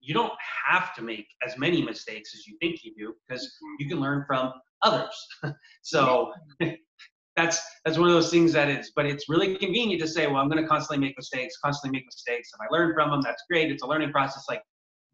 [0.00, 0.32] you don't
[0.66, 3.74] have to make as many mistakes as you think you do because mm-hmm.
[3.78, 5.26] you can learn from others.
[5.82, 6.32] so
[7.36, 10.38] that's that's one of those things that is but it's really convenient to say well
[10.38, 12.50] i'm going to constantly make mistakes constantly make mistakes.
[12.52, 13.70] If i learn from them that's great.
[13.70, 14.62] It's a learning process like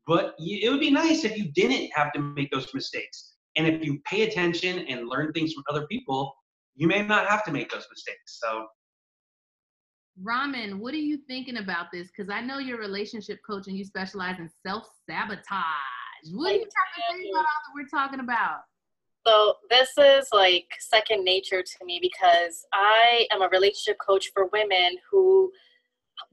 [0.07, 3.37] but you, it would be nice if you didn't have to make those mistakes.
[3.57, 6.35] And if you pay attention and learn things from other people
[6.77, 8.41] you may not have to make those mistakes.
[8.43, 8.67] So
[10.23, 12.09] Raman, what are you thinking about this?
[12.09, 15.65] Because I know you're a relationship coach and you specialize in self sabotage.
[16.33, 18.61] What are you have to say about all that we're talking about?
[19.27, 24.49] So this is like second nature to me because I am a relationship coach for
[24.53, 25.51] women who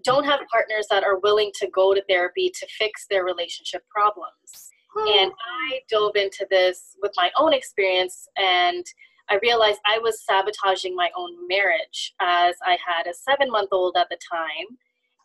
[0.03, 4.69] don't have partners that are willing to go to therapy to fix their relationship problems.
[4.97, 8.85] And I dove into this with my own experience and
[9.31, 13.95] I realized I was sabotaging my own marriage as I had a seven month old
[13.97, 14.77] at the time.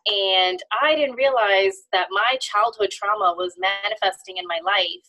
[0.05, 5.03] And I didn't realize that my childhood trauma was manifesting in my life.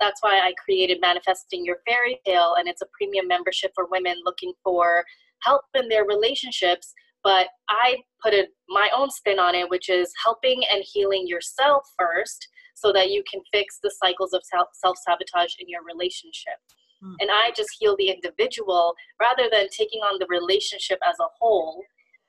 [0.00, 4.16] That's why I created Manifesting Your Fairy Tale, and it's a premium membership for women
[4.26, 5.06] looking for
[5.40, 6.92] help in their relationships.
[7.24, 11.84] But I put a, my own spin on it, which is helping and healing yourself
[11.98, 16.60] first so that you can fix the cycles of self sabotage in your relationship.
[17.02, 17.14] Hmm.
[17.20, 21.82] And I just heal the individual rather than taking on the relationship as a whole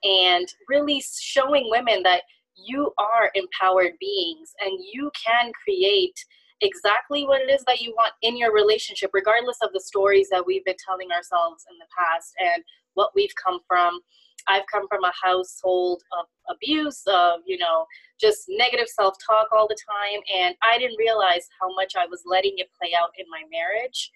[0.04, 2.22] and really showing women that
[2.56, 6.18] you are empowered beings and you can create
[6.62, 10.46] exactly what it is that you want in your relationship, regardless of the stories that
[10.46, 12.64] we've been telling ourselves in the past and
[12.96, 14.00] what we've come from.
[14.48, 17.86] I've come from a household of abuse, of, you know,
[18.20, 20.22] just negative self talk all the time.
[20.34, 24.10] And I didn't realize how much I was letting it play out in my marriage.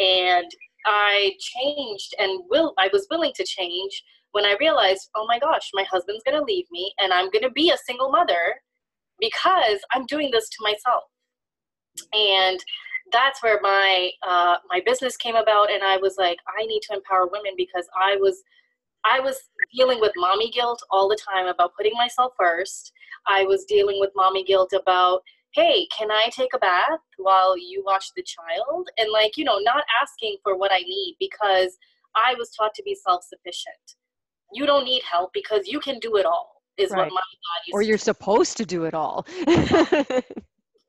[0.00, 0.50] And
[0.86, 5.70] I changed and will I was willing to change when I realized, oh my gosh,
[5.74, 8.60] my husband's gonna leave me and I'm gonna be a single mother
[9.20, 11.04] because I'm doing this to myself.
[12.12, 12.58] And
[13.12, 16.94] that's where my uh, my business came about and I was like, I need to
[16.94, 18.42] empower women because I was
[19.04, 19.36] I was
[19.74, 22.92] dealing with mommy guilt all the time about putting myself first.
[23.26, 25.22] I was dealing with mommy guilt about,
[25.54, 28.88] hey, can I take a bath while you watch the child?
[28.98, 31.76] And like, you know, not asking for what I need because
[32.14, 33.96] I was taught to be self sufficient.
[34.52, 36.98] You don't need help because you can do it all, is Right.
[36.98, 37.20] what my
[37.66, 39.26] used or you're supposed to do it all.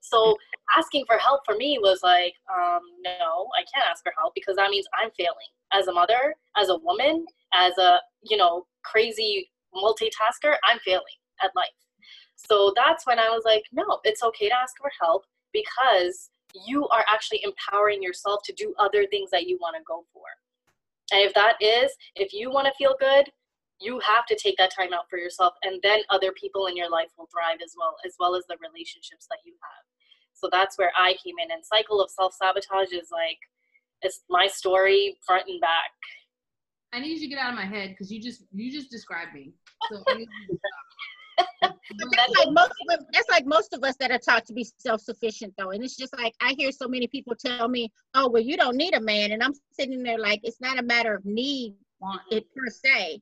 [0.01, 0.35] so
[0.77, 4.55] asking for help for me was like, um, no, I can't ask for help because
[4.55, 5.35] that means I'm failing
[5.73, 10.55] as a mother, as a woman, as a you know crazy multitasker.
[10.63, 11.05] I'm failing
[11.43, 11.69] at life.
[12.47, 16.29] So that's when I was like, no, it's okay to ask for help because
[16.65, 20.23] you are actually empowering yourself to do other things that you want to go for.
[21.11, 23.29] And if that is, if you want to feel good,
[23.79, 26.89] you have to take that time out for yourself, and then other people in your
[26.89, 29.83] life will thrive as well, as well as the relationships that you have.
[30.33, 31.51] So that's where I came in.
[31.51, 33.39] And cycle of self sabotage is like
[34.01, 35.91] it's my story front and back.
[36.93, 39.33] I need you to get out of my head because you just you just described
[39.33, 39.53] me.
[39.89, 40.03] So
[41.63, 42.09] I need you to stop.
[42.15, 44.65] That's like most of them, that's like most of us that are taught to be
[44.77, 45.71] self-sufficient though.
[45.71, 48.77] And it's just like I hear so many people tell me, Oh, well, you don't
[48.77, 49.31] need a man.
[49.31, 51.75] And I'm sitting there like it's not a matter of need
[52.31, 53.19] it per se.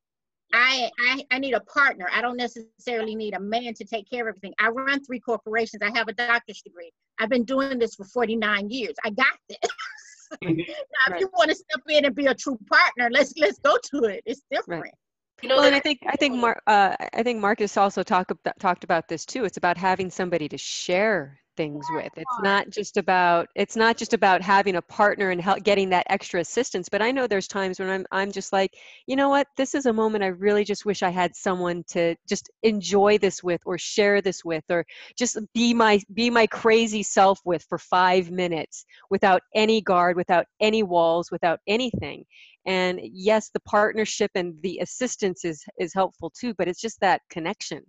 [0.52, 2.08] I, I I need a partner.
[2.12, 4.54] I don't necessarily need a man to take care of everything.
[4.58, 5.82] I run three corporations.
[5.82, 6.90] I have a doctor's degree.
[7.20, 8.94] I've been doing this for 49 years.
[9.04, 9.58] I got this.
[10.42, 11.20] now, if Right.
[11.20, 14.22] you want to step in and be a true partner, let's let's go to it.
[14.26, 14.94] It's different.
[15.42, 18.32] You know, Well, and I think I think Mar- uh, I think Marcus also talked
[18.60, 19.44] talked about this too.
[19.44, 22.10] It's about having somebody to share things with.
[22.16, 26.06] It's not just about it's not just about having a partner and help, getting that
[26.08, 26.88] extra assistance.
[26.88, 28.72] But I know there's times when I'm I'm just like,
[29.06, 32.16] you know what, this is a moment I really just wish I had someone to
[32.26, 34.86] just enjoy this with, or share this with, or
[35.18, 40.46] just be my be my crazy self with for five minutes without any guard, without
[40.60, 42.24] any walls, without anything
[42.66, 47.22] and yes the partnership and the assistance is is helpful too but it's just that
[47.30, 47.82] connection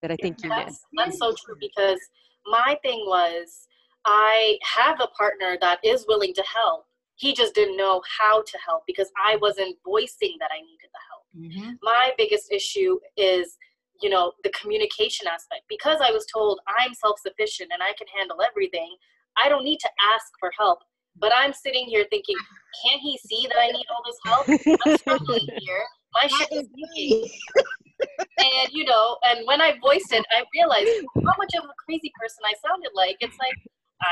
[0.00, 2.00] that i think you need that's, that's so true because
[2.46, 3.66] my thing was
[4.04, 6.84] I have a partner that is willing to help.
[7.16, 11.00] He just didn't know how to help because I wasn't voicing that I needed the
[11.08, 11.24] help.
[11.36, 11.78] Mhm.
[11.82, 13.56] my biggest issue is
[14.00, 18.40] you know the communication aspect because i was told i'm self-sufficient and i can handle
[18.42, 18.94] everything
[19.36, 20.78] i don't need to ask for help
[21.16, 22.36] but i'm sitting here thinking
[22.82, 25.82] can't he see that i need all this help i'm struggling here
[26.14, 27.32] my shit is is me.
[28.18, 32.12] and you know and when i voiced it i realized how much of a crazy
[32.20, 33.54] person i sounded like it's like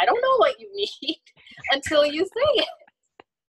[0.01, 1.19] i don't know what you need
[1.73, 2.69] until you say it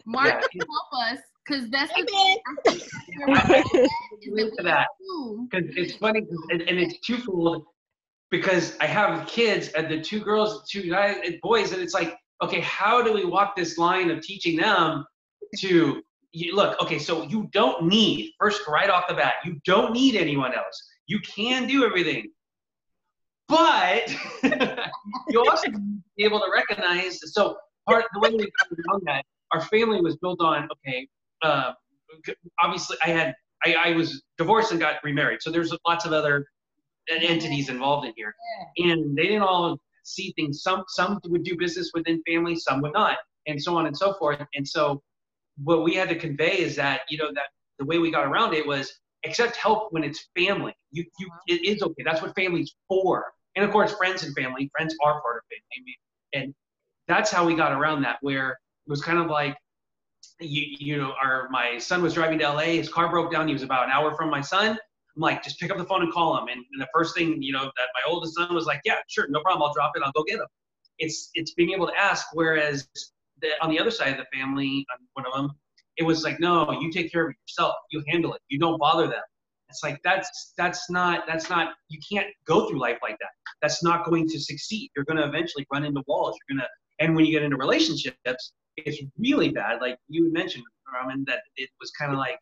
[0.05, 0.61] Mark, Yeah.
[0.67, 3.87] help us, because that's the Amen.
[4.29, 4.87] Link that.
[5.49, 7.65] because it's funny 'cause- and, and it's twofold
[8.31, 12.17] because I have kids and the two girls, two guys, and boys, and it's like,
[12.41, 15.05] okay, how do we walk this line of teaching them
[15.59, 16.01] to
[16.33, 16.81] you, look?
[16.81, 20.89] Okay, so you don't need first right off the bat, you don't need anyone else.
[21.07, 22.31] You can do everything,
[23.47, 24.13] but
[25.29, 25.69] you also
[26.17, 27.19] be able to recognize.
[27.33, 27.55] So
[27.87, 31.07] part the way we got around that, our family was built on okay.
[31.41, 31.73] Uh,
[32.61, 35.41] obviously, I had I, I was divorced and got remarried.
[35.41, 36.45] So there's lots of other
[37.09, 38.33] entities involved in here,
[38.77, 40.63] and they didn't all see things.
[40.63, 44.13] Some some would do business within family, some would not, and so on and so
[44.13, 44.41] forth.
[44.55, 45.01] And so
[45.61, 47.47] what we had to convey is that you know that
[47.79, 48.93] the way we got around it was
[49.25, 50.73] accept help when it's family.
[50.91, 51.55] You you mm-hmm.
[51.55, 52.03] it is okay.
[52.03, 53.31] That's what family's for.
[53.55, 54.69] And of course, friends and family.
[54.75, 55.63] Friends are part of family.
[55.77, 56.55] I mean, and
[57.07, 58.17] that's how we got around that.
[58.21, 59.55] Where it was kind of like
[60.39, 62.61] you, you know, our my son was driving to LA.
[62.61, 63.47] His car broke down.
[63.47, 64.77] He was about an hour from my son.
[65.15, 66.47] I'm like, just pick up the phone and call him.
[66.47, 69.27] And, and the first thing, you know, that my oldest son was like, yeah, sure,
[69.29, 69.61] no problem.
[69.61, 70.01] I'll drop it.
[70.03, 70.47] I'll go get him.
[70.97, 72.27] It's it's being able to ask.
[72.33, 72.87] Whereas
[73.61, 75.51] on the other side of the family, on one of them,
[75.97, 77.75] it was like, no, you take care of yourself.
[77.91, 78.41] You handle it.
[78.49, 79.21] You don't bother them.
[79.69, 83.29] It's like that's that's not that's not you can't go through life like that.
[83.61, 84.91] That's not going to succeed.
[84.95, 86.37] You're going to eventually run into walls.
[86.47, 86.69] You're going to
[87.03, 89.81] and when you get into relationships, it's really bad.
[89.81, 92.37] Like you mentioned, Raman, that it was kind of like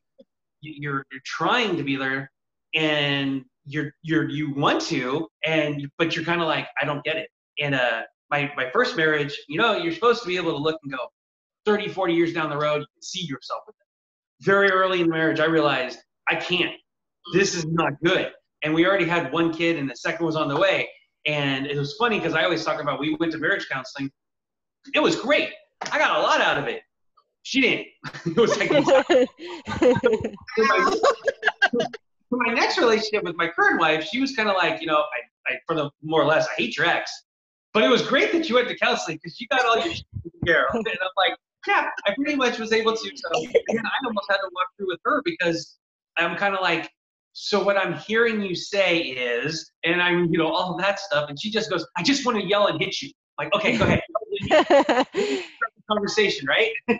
[0.61, 2.29] you- you're you're trying to be there,
[2.75, 7.17] and you're you're you want to, and but you're kind of like I don't get
[7.17, 7.29] it.
[7.59, 10.79] And uh, my my first marriage, you know, you're supposed to be able to look
[10.83, 10.99] and go
[11.65, 13.85] 30, 40 years down the road, you can see yourself with them.
[14.41, 16.73] Very early in the marriage, I realized I can't.
[17.33, 18.31] This is not good.
[18.63, 20.89] And we already had one kid, and the second was on the way.
[21.25, 24.09] And it was funny because I always talk about we went to marriage counseling.
[24.95, 25.49] It was great.
[25.91, 26.81] I got a lot out of it.
[27.43, 27.87] She didn't.
[28.25, 28.69] it was like
[30.55, 30.95] for my,
[32.29, 34.97] for my next relationship with my current wife, she was kind of like, you know,
[34.97, 37.11] I, I, for the more or less, I hate your ex.
[37.73, 40.05] But it was great that you went to counseling because you got all your shit
[40.23, 40.61] of.
[40.73, 43.11] And I'm like, yeah, I pretty much was able to.
[43.15, 45.77] So and I almost had to walk through with her because
[46.17, 46.91] I'm kind of like,
[47.33, 51.29] so what I'm hearing you say is, and I'm, you know, all of that stuff.
[51.29, 53.11] And she just goes, I just want to yell and hit you.
[53.37, 53.85] Like, okay, go
[54.49, 55.07] ahead.
[55.89, 56.71] Conversation, right?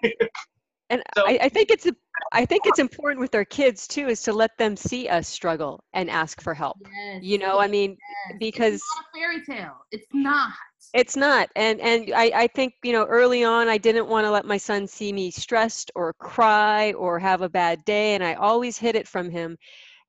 [0.92, 1.96] and So- I, I think it's a,
[2.34, 5.84] I think it's important with our kids too is to let them see us struggle
[5.94, 6.78] and ask for help.
[6.82, 7.24] Yes.
[7.24, 7.98] You know, I mean,
[8.30, 8.38] yes.
[8.40, 9.78] because it's not a fairy tale.
[9.92, 10.54] It's not.
[10.94, 11.50] It's not.
[11.56, 14.58] And and I, I think, you know, early on I didn't want to let my
[14.58, 18.14] son see me stressed or cry or have a bad day.
[18.14, 19.58] And I always hid it from him.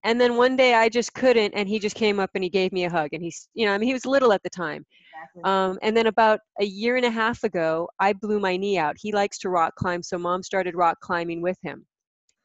[0.05, 2.73] And then one day I just couldn't and he just came up and he gave
[2.73, 3.11] me a hug.
[3.13, 4.85] And he's you know, I mean he was little at the time.
[5.15, 5.43] Exactly.
[5.45, 8.97] Um, and then about a year and a half ago, I blew my knee out.
[8.99, 11.87] He likes to rock climb, so mom started rock climbing with him.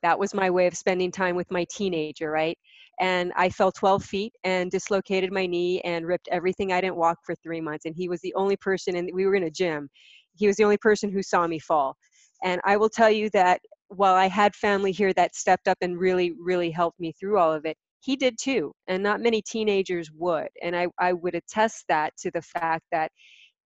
[0.04, 2.58] That was my way of spending time with my teenager, right?
[3.00, 6.72] And I fell 12 feet and dislocated my knee and ripped everything.
[6.72, 7.86] I didn't walk for three months.
[7.86, 9.90] And he was the only person, and we were in a gym.
[10.36, 11.96] He was the only person who saw me fall.
[12.44, 15.98] And I will tell you that while I had family here that stepped up and
[16.00, 18.74] really, really helped me through all of it, he did too.
[18.88, 20.50] And not many teenagers would.
[20.62, 23.12] And I, I would attest that to the fact that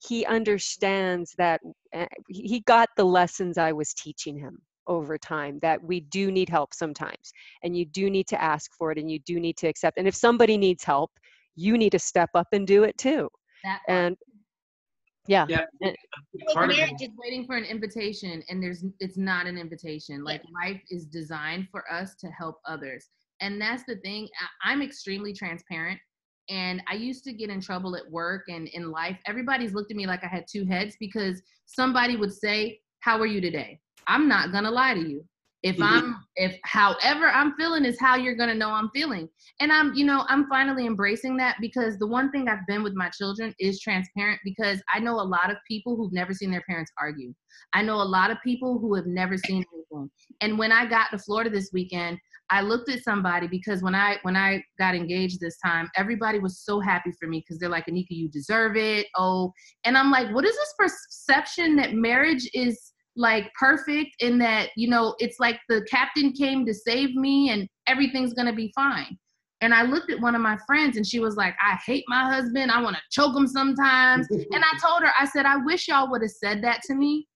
[0.08, 1.62] he understands that
[1.94, 4.58] eh, he he got the lessons I was teaching him.
[4.88, 7.32] over time that we do need help sometimes
[7.64, 10.08] and you do need to ask for it and you do need to accept and
[10.08, 11.12] if somebody needs help
[11.56, 13.30] you need to step up and do it too
[13.64, 14.18] That and
[15.28, 15.66] yeah, Yeah.
[15.82, 15.96] And-
[16.54, 20.24] Part of marriage it- is waiting for an invitation and there's it's not an invitation.
[20.24, 23.10] Like life is designed for us to help others.
[23.40, 26.00] And that's the thing I- i'm extremely transparent
[26.50, 29.18] and i used to get in trouble at work and in life.
[29.26, 33.26] Everybody's looked at me like i had two heads because somebody would say how are
[33.28, 33.80] you today?
[34.08, 35.26] I'm not gonna lie to you
[35.64, 35.84] if Mhm.
[35.84, 39.30] i'm if however i'm feeling is how you're gonna know i'm feeling.
[39.60, 42.94] And i'm you know i'm finally embracing that because the one thing i've been with
[42.94, 46.64] my children is transparent because i know a lot of people who've never seen their
[46.68, 47.34] parents argue.
[47.74, 50.10] I know a lot of people who have never seen anything
[50.42, 52.18] and when i got to florida this weekend
[52.50, 56.60] i looked at somebody because when i when i got engaged this time everybody was
[56.60, 59.08] so happy for me because they're like anika you deserve it.
[59.18, 59.52] Oh
[59.84, 64.90] and i'm like what is this perception that marriage is like perfect in that you
[64.90, 69.18] know it's like the captain came to save me and everything's gonna be fine.
[69.62, 72.34] And i looked at one of my friends and she was like i hate my
[72.34, 72.72] husband.
[72.72, 74.28] I want to choke him sometimes.
[74.32, 77.28] And i told her i said i wish y'all would have said that to me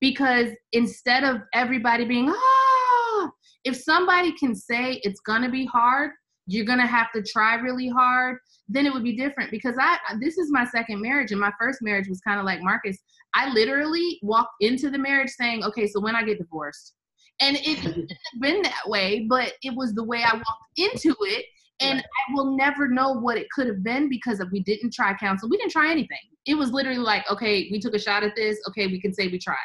[0.00, 3.30] because instead of everybody being ah!
[3.62, 6.12] If somebody can say it's gonna be hard
[6.46, 8.38] you're gonna have to try really hard
[8.72, 11.80] then it would be different because i this is my second marriage and my first
[11.82, 12.98] marriage was kind of like marcus
[13.34, 16.94] I literally walked into the marriage saying, okay, so when I get divorced.
[17.40, 21.44] And it hasn't been that way, but it was the way I walked into it.
[21.82, 22.04] And Right.
[22.04, 25.48] I will never know what it could have been because we didn't try counsel.
[25.48, 26.18] We didn't try anything.
[26.44, 28.58] It was literally like, okay, we took a shot at this.
[28.68, 29.56] Okay, we can say we tried.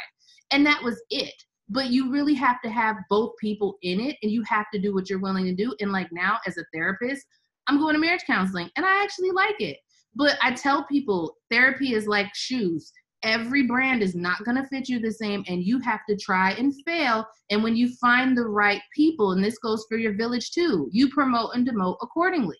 [0.52, 1.34] And that was it.
[1.68, 4.94] But you really have to have both people in it and you have to do
[4.94, 5.76] what you're willing to do.
[5.82, 7.26] And like now, as a therapist,
[7.68, 9.78] I'm going to marriage counseling and I actually like it.
[10.16, 12.92] But I tell people therapy is like shoes.
[13.24, 16.52] Every brand is not going to fit you the same and you have to try
[16.52, 17.26] and fail.
[17.50, 21.10] And when you find the right people and this goes for your village too you
[21.10, 22.58] promote and demote accordingly.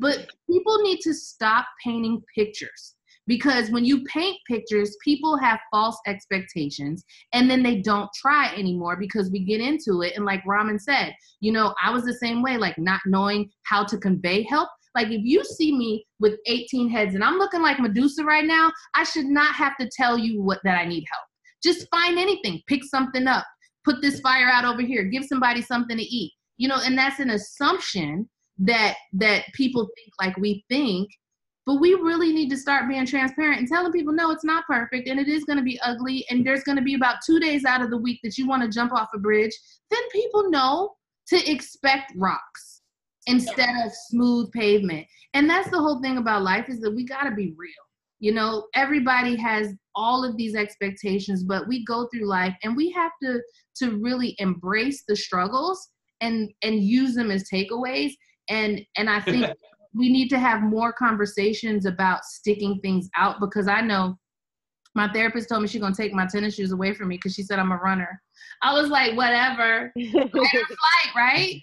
[0.00, 2.95] But people need to stop painting pictures
[3.26, 8.96] because when you paint pictures people have false expectations and then they don't try anymore
[8.96, 12.42] because we get into it and like Raman said you know i was the same
[12.42, 16.88] way like not knowing how to convey help like if you see me with 18
[16.88, 20.42] heads and I'm looking like Medusa right now, I should not have to tell you
[20.42, 21.24] what that I need help.
[21.62, 23.44] Just find anything, pick something up,
[23.84, 26.32] put this fire out over here, give somebody something to eat.
[26.56, 28.26] You know, and that's an assumption
[28.58, 31.10] that that people think like we think,
[31.66, 35.08] but we really need to start being transparent and telling people no, it's not perfect
[35.08, 37.64] and it is going to be ugly and there's going to be about 2 days
[37.64, 39.52] out of the week that you want to jump off a bridge,
[39.90, 40.94] then people know
[41.28, 42.82] to expect rocks
[43.26, 45.06] instead of smooth pavement.
[45.34, 47.72] And that's the whole thing about life is that we got to be real.
[48.20, 52.90] You know, everybody has all of these expectations, but we go through life and we
[52.92, 53.40] have to
[53.78, 58.12] to really embrace the struggles and and use them as takeaways
[58.48, 59.46] and and I think
[59.96, 64.18] we need to have more conversations about sticking things out because I know
[64.94, 67.42] my therapist told me she's gonna take my tennis shoes away from me because she
[67.42, 68.20] said I'm a runner.
[68.62, 71.60] I was like, whatever, fight flight, right?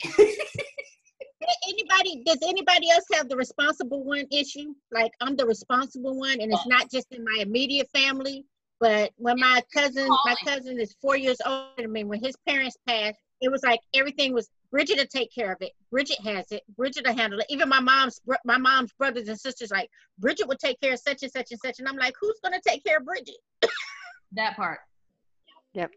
[1.68, 4.74] Anybody, does anybody else have the responsible one issue?
[4.92, 8.46] Like I'm the responsible one and it's not just in my immediate family,
[8.80, 12.78] but when my cousin, my cousin is four years older than me, when his parents
[12.88, 15.72] passed, it was like everything was Bridget to take care of it.
[15.92, 16.64] Bridget has it.
[16.78, 17.46] Bridget to handle it.
[17.50, 21.22] Even my mom's, my mom's brothers and sisters, like Bridget would take care of such
[21.22, 21.80] and such and such.
[21.80, 23.36] And I'm like, who's gonna take care of Bridget?
[24.32, 24.80] that part.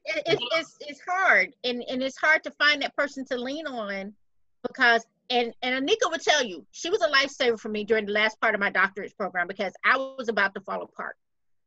[0.04, 3.66] it, it's, it's it's hard and and it's hard to find that person to lean
[3.66, 4.14] on
[4.66, 8.12] because and and Anika would tell you she was a lifesaver for me during the
[8.12, 11.16] last part of my doctorate program because I was about to fall apart,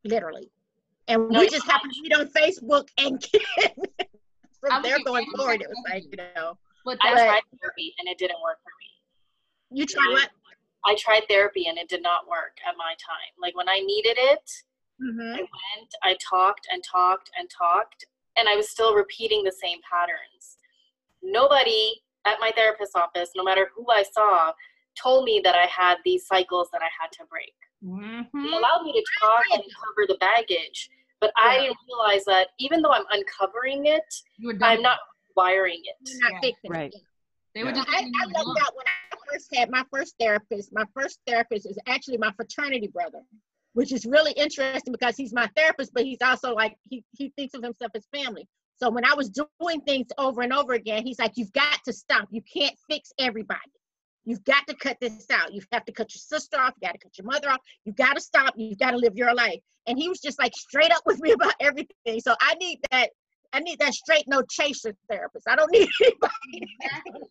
[0.03, 0.49] literally,
[1.07, 3.23] and No, we just happened to meet on Facebook and
[3.59, 4.05] I
[4.59, 8.17] from there going forward it was like you know But I tried therapy and it
[8.17, 9.77] didn't work for me.
[9.79, 10.29] you try what
[10.85, 13.33] I tried therapy and it did not work at my time.
[13.41, 14.49] Like when I needed it,
[15.01, 15.33] Mhm.
[15.35, 18.05] I went, I talked and talked and talked,
[18.37, 20.57] and I was still repeating the same patterns.
[21.21, 24.53] Nobody at my therapist's office, no matter who I saw,
[25.01, 27.55] told me that I had these cycles that I had to break.
[27.83, 28.29] Mhm.
[28.33, 30.89] They allowed me to talk and cover the baggage,
[31.21, 31.61] but I Yeah.
[31.63, 34.03] didn't realize that even though I'm uncovering it,
[34.61, 34.99] I'm not
[35.35, 35.95] wiring it.
[36.01, 36.39] You're not Yeah.
[36.41, 36.93] fixing Right.
[36.93, 37.03] it.
[37.53, 38.55] They were just I, letting I you lucked know.
[38.61, 40.71] out when I first had my first therapist.
[40.71, 43.23] My first therapist is actually my fraternity brother,
[43.73, 47.53] which is really interesting because he's my therapist, but he's also like he, he thinks
[47.53, 48.47] of himself as family.
[48.77, 51.91] So when I was doing things over and over again, he's like, You've got to
[51.91, 52.27] stop.
[52.31, 53.59] You can't fix everybody.
[54.29, 55.51] You've got to cut this out.
[55.55, 56.75] You have to cut your sister off.
[56.79, 57.61] You got to cut your mother off.
[57.83, 58.53] You got to stop.
[58.55, 59.59] You got to live your life.
[59.87, 62.19] And he was just like straight up with me about everything.
[62.19, 63.09] So I need that.
[63.53, 65.47] I need that straight no chaser therapist.
[65.49, 66.67] I don't need anybody.
[66.79, 67.21] Exactly.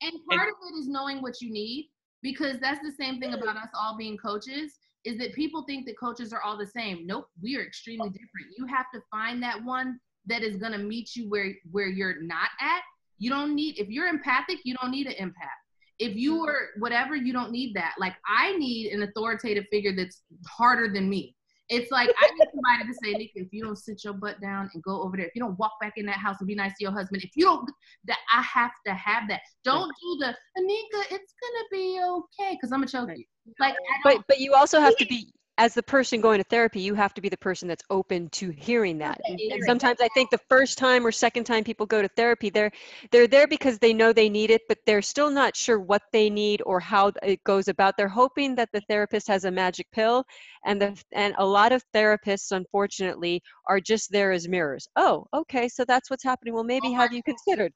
[0.00, 1.90] And part of it is knowing what you need
[2.22, 5.98] because that's the same thing about us all being coaches is that people think that
[6.00, 7.06] coaches are all the same.
[7.06, 8.56] Nope, we are extremely different.
[8.56, 12.22] You have to find that one that is going to meet you where where you're
[12.22, 12.80] not at.
[13.18, 15.65] You don't need if you're empathic, you don't need an empath.
[15.98, 16.46] If you mm-hmm.
[16.46, 17.94] were whatever, you don't need that.
[17.98, 21.34] Like I need an authoritative figure that's harder than me.
[21.68, 24.70] It's like I need somebody to say, Nika, if you don't sit your butt down
[24.72, 26.70] and go over there, if you don't walk back in that house and be nice
[26.78, 27.68] to your husband, if you don't,
[28.04, 29.40] that I have to have that.
[29.64, 30.26] Don't do the
[30.60, 33.24] Anika, it's gonna be okay, because I'm gonna choke you.
[33.58, 36.80] Like, I But but you also have to be as the person going to therapy,
[36.80, 39.18] you have to be the person that's open to hearing that.
[39.24, 42.50] And, and sometimes I think the first time or second time people go to therapy,
[42.50, 42.70] they're
[43.10, 46.28] they're there because they know they need it, but they're still not sure what they
[46.28, 47.96] need or how it goes about.
[47.96, 50.24] They're hoping that the therapist has a magic pill,
[50.66, 54.86] and the and a lot of therapists, unfortunately, are just there as mirrors.
[54.96, 56.52] Oh, okay, so that's what's happening.
[56.52, 57.72] Well, maybe have you considered?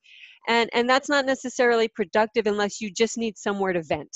[0.49, 4.11] And and that's not necessarily productive unless you just need somewhere to vent.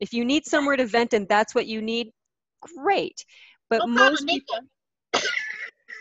[0.00, 2.10] If you need somewhere to vent and that's what you need,
[2.60, 3.24] great.
[3.68, 4.66] But No problem, most people, Nika.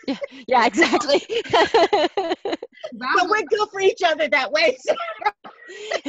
[0.47, 1.21] yeah, exactly.
[2.91, 4.77] But we're good for each other that way.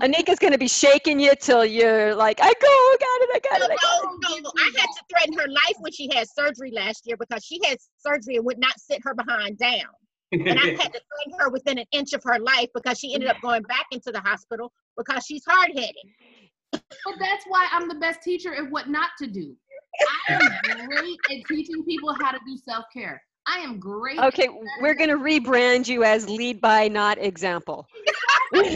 [0.00, 3.60] Anika's gonna be shaking you till you're like, I go, I got it, I got
[3.60, 4.52] No, it, I got no, no.
[4.56, 7.78] I had to threaten her life when she had surgery last year because she had
[7.98, 9.90] surgery and would not sit her behind down.
[10.32, 13.28] And I had to threaten her within an inch of her life because she ended
[13.28, 15.96] up going back into the hospital because she's hard headed.
[16.72, 19.56] But that's why I'm the best teacher at what not to do.
[20.28, 20.34] I
[20.70, 23.22] am great at teaching people how to do self care.
[23.46, 24.18] I am great.
[24.18, 24.48] Okay,
[24.80, 27.88] we're gonna rebrand you as lead by, not example.
[28.54, 28.68] I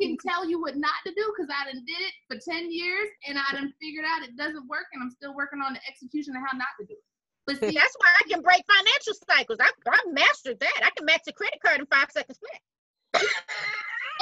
[0.00, 3.08] can tell you what not to do because I done did it for 10 years
[3.28, 6.36] and I done figured out it doesn't work and I'm still working on the execution
[6.36, 7.04] of how not to do it.
[7.46, 9.58] But see, That's why I can break financial cycles.
[9.60, 10.80] I, I mastered that.
[10.82, 12.60] I can max a credit card in five seconds flat.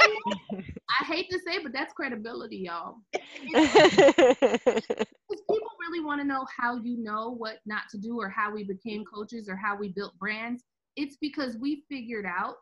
[0.00, 2.96] I hate to say, but that's credibility, y'all.
[5.26, 8.52] Because people really want to know how you know what not to do or how
[8.52, 10.62] we became coaches or how we built brands.
[10.96, 12.56] It's because we figured out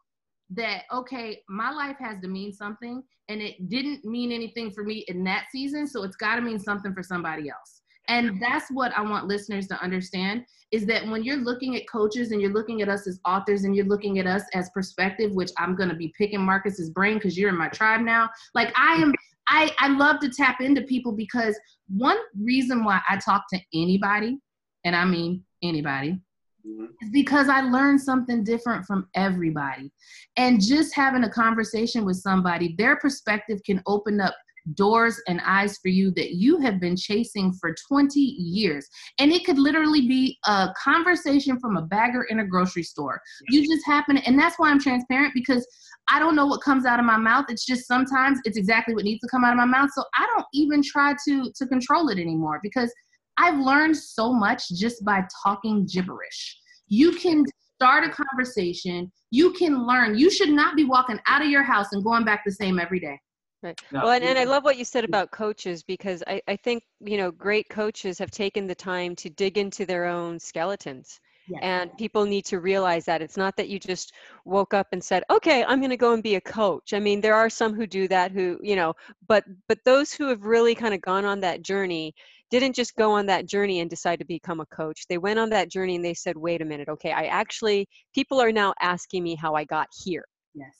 [0.51, 5.05] that, okay, my life has to mean something and it didn't mean anything for me
[5.09, 5.87] in that season.
[5.87, 7.82] So it's got to mean something for somebody else.
[8.09, 12.33] And that's what I want listeners to understand is that when you're looking at coaches
[12.33, 15.51] and you're looking at us as authors and you're looking at us as perspective, which
[15.59, 18.31] I'm going to be picking Marcus's brain because you're in my tribe now.
[18.55, 19.13] Like I am
[19.49, 24.39] I, I love to tap into people because one reason why I talk to anybody,
[24.85, 26.21] and I mean anybody,
[26.67, 26.89] Mhm.
[27.03, 29.93] is because I learn something different from everybody.
[30.37, 34.35] And just having a conversation with somebody, their perspective can open up
[34.75, 38.87] doors and eyes for you that you have been chasing for 20 years.
[39.19, 43.21] And it could literally be a conversation from a bagger in a grocery store.
[43.49, 45.67] You just happen, and that's why I'm transparent because
[46.09, 47.47] I don't know what comes out of my mouth.
[47.49, 49.91] It's just sometimes it's exactly what needs to come out of my mouth.
[49.95, 52.93] So I don't even try to to control it anymore because
[53.39, 56.59] I've learned so much just by talking gibberish.
[56.89, 57.45] You can
[57.77, 60.17] start a conversation, you can learn.
[60.17, 63.01] You should not be walking out of your house and going back the same every
[63.01, 63.19] day.
[63.63, 63.81] Right.
[63.93, 67.17] Well, and, and I love what you said about coaches because I, I think, you
[67.17, 71.21] know, great coaches have taken the time to dig into their own skeletons.
[71.49, 71.61] Yes.
[71.63, 74.13] And people need to realize that it's not that you just
[74.45, 76.93] woke up and said, okay, I'm going to go and be a coach.
[76.93, 78.95] I mean, there are some who do that who, you know,
[79.29, 82.15] but but those who have really kind of gone on that journey
[82.51, 85.07] didn't just go on that journey and decide to become a coach.
[85.09, 88.41] They went on that journey and they said, wait a minute, okay, I actually, people
[88.41, 90.25] are now asking me how I got here.
[90.55, 90.77] Yes.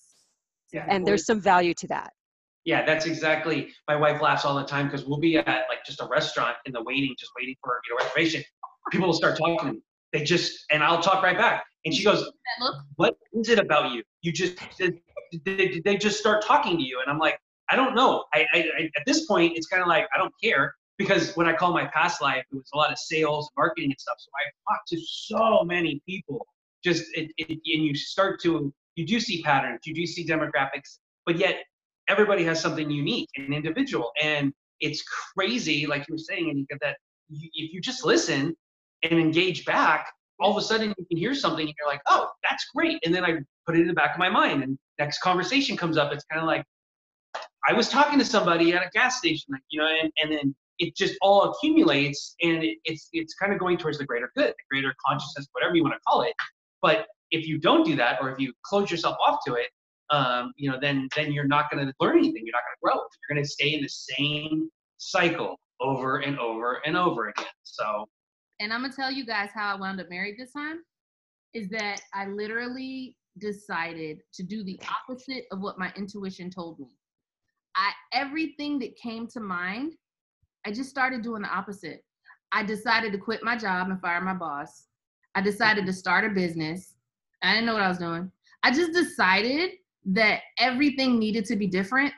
[0.73, 0.87] Yeah.
[0.89, 2.13] And there's some value to that.
[2.65, 3.73] Yeah, that's exactly.
[3.89, 6.73] My wife laughs all the time because we'll be at like just a restaurant in
[6.73, 8.43] the waiting, just waiting for you know reservation.
[8.91, 9.81] People will start talking to me.
[10.13, 11.65] They just and I'll talk right back.
[11.85, 12.31] And she goes.
[12.97, 14.03] "What is it about you?
[14.21, 14.59] You just
[15.45, 17.39] they, they just start talking to you?" And I'm like,
[17.71, 18.25] "I don't know.
[18.33, 21.49] I, I, I at this point it's kind of like I don't care because when
[21.49, 24.17] I call my past life, it was a lot of sales, marketing, and stuff.
[24.19, 26.47] So I talked to so many people.
[26.85, 30.99] Just it, it, and you start to you do see patterns, you do see demographics,
[31.27, 31.57] but yet
[32.09, 34.13] everybody has something unique and individual.
[34.21, 35.03] And it's
[35.35, 36.97] crazy, like you were saying, And you Anika, that
[37.31, 38.55] if you just listen
[39.03, 40.07] and engage back,
[40.41, 42.99] all of a sudden you can hear something and you're like, oh, that's great.
[43.05, 45.97] And then I put it in the back of my mind and next conversation comes
[45.97, 46.13] up.
[46.13, 46.65] It's kind of like,
[47.67, 50.55] I was talking to somebody at a gas station, like, you know, and, and then
[50.79, 54.49] it just all accumulates and it, it's it's kind of going towards the greater good,
[54.49, 56.33] the greater consciousness, whatever you want to call it.
[56.81, 59.69] But if you don't do that, or if you close yourself off to it,
[60.13, 62.43] um, you know, then then you're not going to learn anything.
[62.45, 62.95] You're not going to grow.
[62.95, 67.47] You're going to stay in the same cycle over and over and over again.
[67.65, 68.09] So
[68.61, 70.83] And I'm gonna tell you guys how I wound up married this time.
[71.55, 76.97] is that I literally decided to do the opposite of what my intuition told me.
[77.77, 79.95] I everything that came to mind,
[80.67, 82.05] I just started doing the opposite.
[82.53, 84.87] I decided to quit my job and fire my boss.
[85.35, 86.95] I decided to start a business.
[87.43, 88.31] I didn't know what I was doing.
[88.63, 89.71] I just decided
[90.05, 92.13] that everything needed to be different.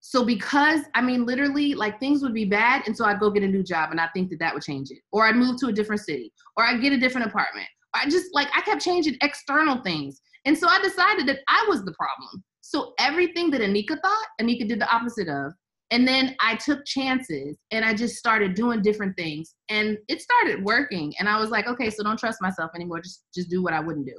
[0.00, 3.42] So because I mean literally like things would be bad and so I'd go get
[3.42, 4.98] a new job and I think that that would change it.
[5.12, 7.68] Or I'd move to a different city or I'd get a different apartment.
[7.94, 10.20] Or I just like I kept changing external things.
[10.46, 12.42] And so I decided that I was the problem.
[12.62, 15.52] So everything that Anika thought, Anika did the opposite of.
[15.92, 20.62] And then I took chances and I just started doing different things and it started
[20.64, 21.12] working.
[21.18, 23.00] And I was like, okay, so don't trust myself anymore.
[23.00, 24.18] Just just do what I wouldn't do.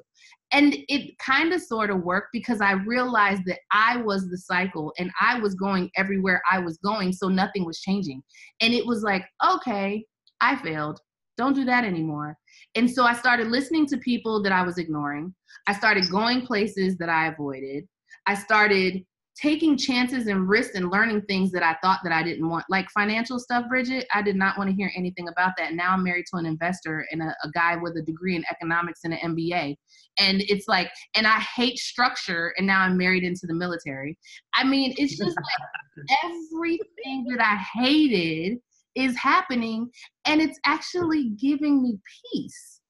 [0.54, 4.92] And it kind of sort of worked because I realized that I was the cycle
[5.00, 7.14] and I was going everywhere I was going.
[7.14, 8.22] So nothing was changing.
[8.60, 9.24] And it was like,
[9.56, 10.04] okay,
[10.42, 11.00] I failed.
[11.38, 12.38] Don't do that anymore.
[12.76, 15.34] And so I started listening to people that I was ignoring.
[15.68, 17.88] I started going places that I avoided.
[18.28, 19.06] I started
[19.36, 22.90] taking chances and risks and learning things that I thought that I didn't want, like
[22.90, 24.06] financial stuff, Bridget.
[24.14, 25.74] I did not want to hear anything about that.
[25.74, 29.02] Now I'm married to an investor and a, a guy with a degree in economics
[29.04, 29.76] and an MBA.
[30.20, 34.18] And it's like, and I hate structure, and now I'm married into the military.
[34.54, 38.58] I mean, it's just like everything that I hated
[38.96, 39.90] is happening,
[40.26, 41.98] and it's actually giving me
[42.34, 42.82] peace.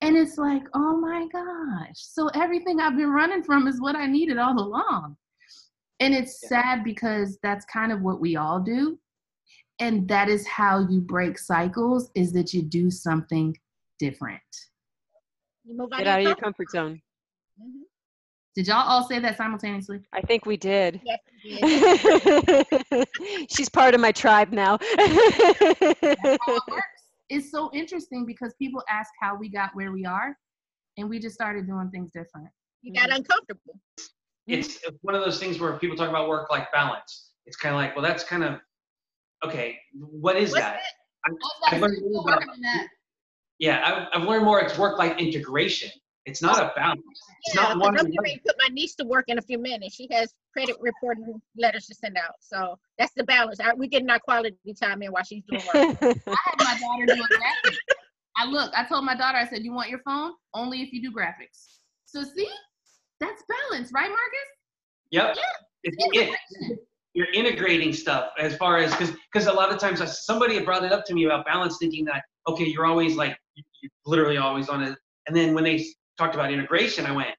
[0.00, 1.94] And it's like, oh my gosh.
[1.94, 5.16] So everything I've been running from is what I needed all along.
[6.02, 6.48] And it's yeah.
[6.48, 8.98] sad because that's kind of what we all do.
[9.78, 13.56] And that is how you break cycles is that you do something
[14.00, 14.42] different.
[15.64, 17.00] You move out Get out of your comfort zone.
[17.60, 17.82] Mm-hmm.
[18.56, 20.00] Did y'all all say that simultaneously?
[20.12, 21.00] I think we did.
[21.04, 21.60] Yes, we
[22.90, 23.48] did.
[23.48, 24.78] She's part of my tribe now.
[24.80, 26.38] it
[27.30, 30.36] it's so interesting because people ask how we got where we are,
[30.98, 32.48] and we just started doing things different.
[32.82, 33.78] You got uncomfortable.
[34.46, 37.30] It's one of those things where people talk about work life balance.
[37.46, 38.60] It's kind of like, well, that's kind of
[39.44, 39.78] okay.
[39.94, 40.80] What is What's that?
[41.26, 42.42] I've, I've learned about,
[43.58, 44.60] yeah, I've, I've learned more.
[44.60, 45.90] It's work life integration.
[46.24, 47.00] It's not a balance.
[47.44, 47.98] It's yeah, not one.
[47.98, 49.94] I'm ready to put my niece to work in a few minutes.
[49.94, 52.34] She has credit reporting letters to send out.
[52.40, 53.58] So that's the balance.
[53.76, 55.74] we're getting our quality time in while she's doing work.
[56.02, 57.76] I had my daughter doing graphics.
[58.36, 60.32] I look, I told my daughter, I said, You want your phone?
[60.54, 61.78] Only if you do graphics.
[62.06, 62.48] So see,
[63.22, 64.48] that's balance, right, Marcus?
[65.10, 65.36] Yep.
[65.36, 65.42] Yeah.
[65.84, 66.78] It's, it,
[67.14, 70.92] you're integrating stuff as far as because because a lot of times somebody brought it
[70.92, 74.82] up to me about balance, thinking that okay, you're always like you're literally always on
[74.82, 74.96] it,
[75.26, 75.84] and then when they
[76.18, 77.30] talked about integration, I went,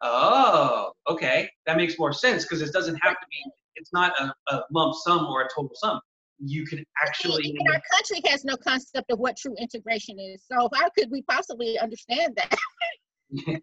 [0.00, 3.50] oh, okay, that makes more sense because it doesn't have to be.
[3.76, 6.00] It's not a, a lump sum or a total sum.
[6.44, 7.44] You can actually.
[7.44, 10.42] Even our country has no concept of what true integration is.
[10.50, 13.62] So how could we possibly understand that?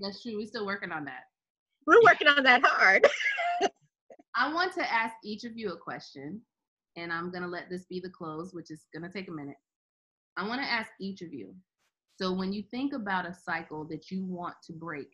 [0.00, 0.36] That's true.
[0.36, 1.24] We're still working on that.
[1.86, 3.06] We're working on that hard.
[4.34, 6.40] I want to ask each of you a question,
[6.96, 9.32] and I'm going to let this be the close, which is going to take a
[9.32, 9.56] minute.
[10.36, 11.54] I want to ask each of you
[12.22, 15.10] so when you think about a cycle that you want to break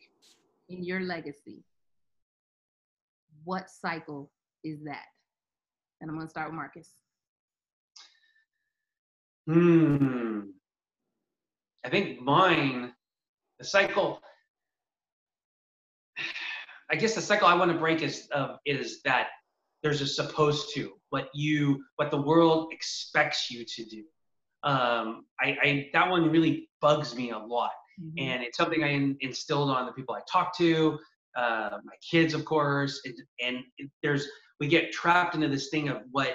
[0.68, 1.64] in your legacy,
[3.45, 4.31] what cycle
[4.64, 5.07] is that?
[6.01, 6.91] And I'm going to start with Marcus.
[9.47, 10.41] Hmm.
[11.85, 12.93] I think mine,
[13.59, 14.20] the cycle.
[16.91, 19.28] I guess the cycle I want to break is uh, is that
[19.82, 24.05] there's a supposed to what you what the world expects you to do
[24.62, 27.70] um, I, I, that one really bugs me a lot,
[28.01, 28.18] mm-hmm.
[28.18, 30.99] and it's something I in, instilled on the people I talk to,
[31.36, 34.26] uh, my kids, of course, it, and it, there's
[34.59, 36.34] we get trapped into this thing of what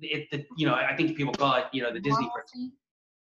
[0.00, 2.72] it, the, you know, I think people call it, you know, the Disney person.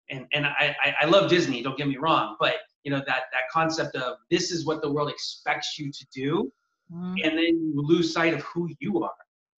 [0.08, 1.62] And and I, I, I love Disney.
[1.62, 4.90] Don't get me wrong, but you know that that concept of this is what the
[4.90, 6.52] world expects you to do,
[6.92, 7.14] mm-hmm.
[7.22, 9.10] and then you lose sight of who you are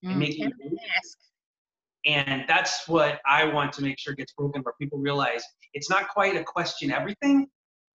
[0.04, 0.10] mm-hmm.
[0.10, 0.52] and making
[0.96, 1.18] ask
[2.04, 5.44] and that's what I want to make sure gets broken, where people realize
[5.74, 7.46] it's not quite a question everything,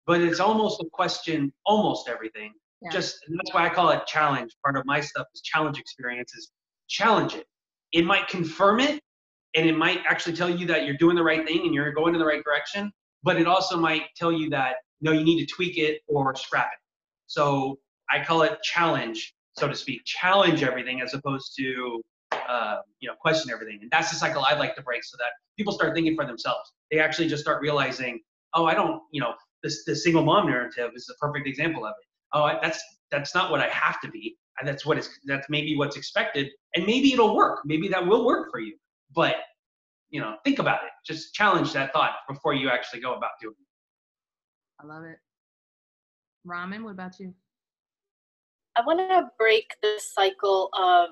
[0.05, 2.53] but it's almost a question almost everything.
[2.81, 2.91] Yeah.
[2.91, 4.55] Just that's why I call it challenge.
[4.63, 6.51] Part of my stuff is challenge experiences.
[6.87, 7.47] Challenge it.
[7.93, 9.01] It might confirm it,
[9.55, 12.13] and it might actually tell you that you're doing the right thing and you're going
[12.13, 12.91] in the right direction.
[13.23, 16.67] But it also might tell you that no, you need to tweak it or scrap
[16.67, 16.79] it.
[17.27, 17.79] So
[18.09, 20.01] I call it challenge, so to speak.
[20.05, 22.01] Challenge everything as opposed to
[22.47, 23.79] uh, you know, question everything.
[23.81, 26.73] And that's the cycle I'd like to break so that people start thinking for themselves.
[26.91, 28.19] They actually just start realizing,
[28.53, 29.33] oh, I don't, you know,
[29.63, 32.07] this the single mom narrative is a perfect example of it.
[32.33, 34.37] Oh, that's that's not what I have to be.
[34.59, 37.59] And That's what is that's maybe what's expected, and maybe it'll work.
[37.65, 38.77] Maybe that will work for you.
[39.13, 39.35] But
[40.09, 40.91] you know, think about it.
[41.05, 43.64] Just challenge that thought before you actually go about doing it.
[44.79, 45.19] I love it.
[46.43, 47.33] Raman, what about you?
[48.75, 51.09] I want to break the cycle of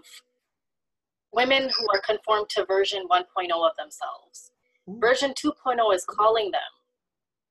[1.34, 4.51] women who are conformed to version 1.0 of themselves.
[4.89, 4.99] Ooh.
[4.99, 6.61] Version 2.0 is calling them,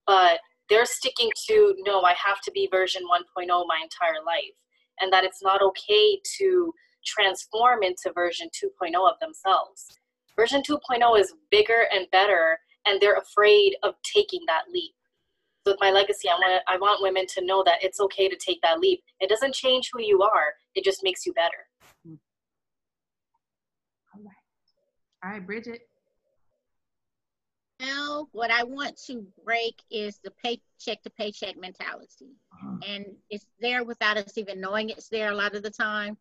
[0.07, 4.55] but they're sticking to no, I have to be version 1.0 my entire life,
[5.01, 6.73] and that it's not okay to
[7.05, 9.87] transform into version 2.0 of themselves.
[10.37, 14.95] Version 2.0 is bigger and better, and they're afraid of taking that leap.
[15.65, 18.37] So with my legacy, I want I want women to know that it's okay to
[18.37, 19.01] take that leap.
[19.21, 21.69] It doesn't change who you are; it just makes you better.
[24.15, 25.25] All right.
[25.25, 25.83] All right, Bridget.
[27.81, 32.31] Now, what I want to break is the paycheck to paycheck mentality.
[32.53, 32.77] Uh-huh.
[32.87, 36.17] And it's there without us even knowing it's there a lot of the time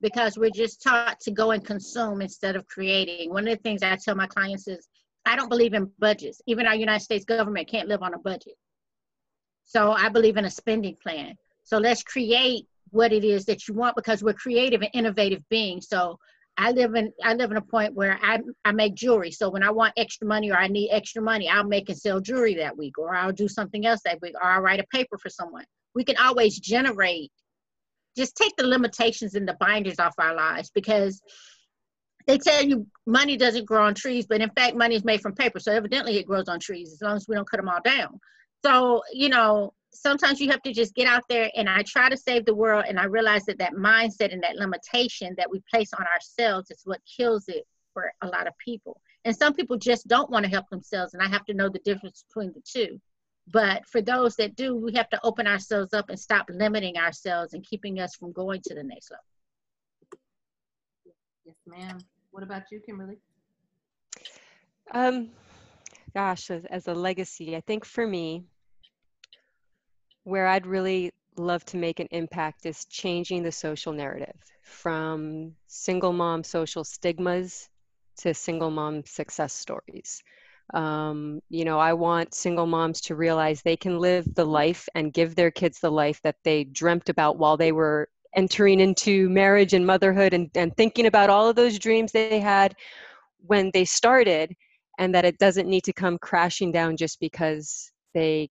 [0.00, 3.30] because we're just taught to go and consume instead of creating.
[3.30, 4.88] One of the things I tell my clients is
[5.24, 6.40] I don't believe in budgets.
[6.46, 8.54] Even our United States government can't live on a budget.
[9.64, 11.36] So I believe in a spending plan.
[11.64, 15.88] So let's create what it is that you want because we're creative and innovative beings.
[15.88, 16.18] So
[16.56, 19.32] I live in I live in a point where I I make jewelry.
[19.32, 22.20] So when I want extra money or I need extra money, I'll make and sell
[22.20, 25.18] jewelry that week, or I'll do something else that week, or I'll write a paper
[25.18, 25.64] for someone.
[25.94, 27.32] We can always generate.
[28.16, 31.20] Just take the limitations and the binders off our lives because
[32.28, 35.34] they tell you money doesn't grow on trees, but in fact, money is made from
[35.34, 35.58] paper.
[35.58, 38.20] So evidently, it grows on trees as long as we don't cut them all down.
[38.64, 42.16] So you know, sometimes you have to just get out there and I try to
[42.16, 45.92] save the world and I realize that that mindset and that limitation that we place
[45.92, 49.00] on ourselves is what kills it for a lot of people.
[49.24, 51.78] And some people just don't want to help themselves and I have to know the
[51.80, 53.00] difference between the two.
[53.50, 57.52] But for those that do, we have to open ourselves up and stop limiting ourselves
[57.52, 59.24] and keeping us from going to the next level.
[61.44, 61.98] Yes, ma'am.
[62.30, 63.18] What about you, Kimberly?
[64.92, 65.28] Um,
[66.14, 68.44] gosh, as, as a legacy, I think for me,
[70.24, 76.12] where I'd really love to make an impact is changing the social narrative from single
[76.12, 77.68] mom social stigmas
[78.18, 80.22] to single mom success stories.
[80.72, 85.12] Um, you know, I want single moms to realize they can live the life and
[85.12, 89.74] give their kids the life that they dreamt about while they were entering into marriage
[89.74, 92.74] and motherhood and, and thinking about all of those dreams they had
[93.46, 94.56] when they started,
[94.98, 98.48] and that it doesn't need to come crashing down just because they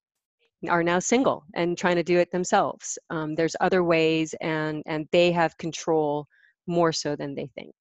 [0.69, 2.97] are now single and trying to do it themselves.
[3.09, 6.27] Um, there's other ways, and and they have control
[6.67, 7.73] more so than they think.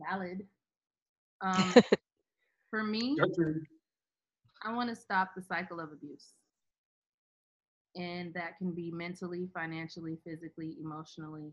[0.00, 0.46] Valid.
[1.40, 1.74] Um,
[2.70, 3.16] for me,
[4.64, 6.34] I want to stop the cycle of abuse.
[7.96, 11.52] And that can be mentally, financially, physically, emotionally.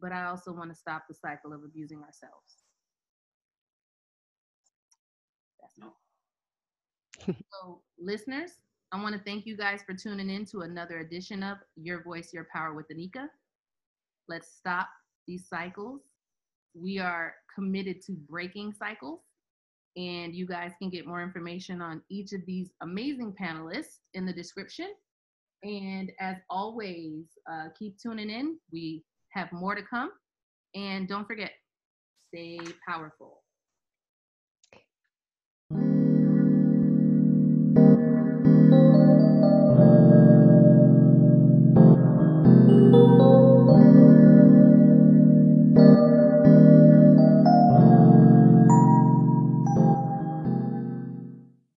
[0.00, 2.64] But I also want to stop the cycle of abusing ourselves.
[5.60, 5.96] That's all.
[7.20, 8.50] So, listeners,
[8.92, 12.32] I want to thank you guys for tuning in to another edition of Your Voice,
[12.32, 13.28] Your Power with Anika.
[14.28, 14.88] Let's stop
[15.26, 16.02] these cycles.
[16.74, 19.20] We are committed to breaking cycles
[19.96, 24.32] and you guys can get more information on each of these amazing panelists in the
[24.32, 24.88] description.
[25.62, 28.58] And as always, uh, keep tuning in.
[28.72, 30.10] We have more to come.
[30.74, 31.52] And don't forget,
[32.28, 33.43] stay powerful.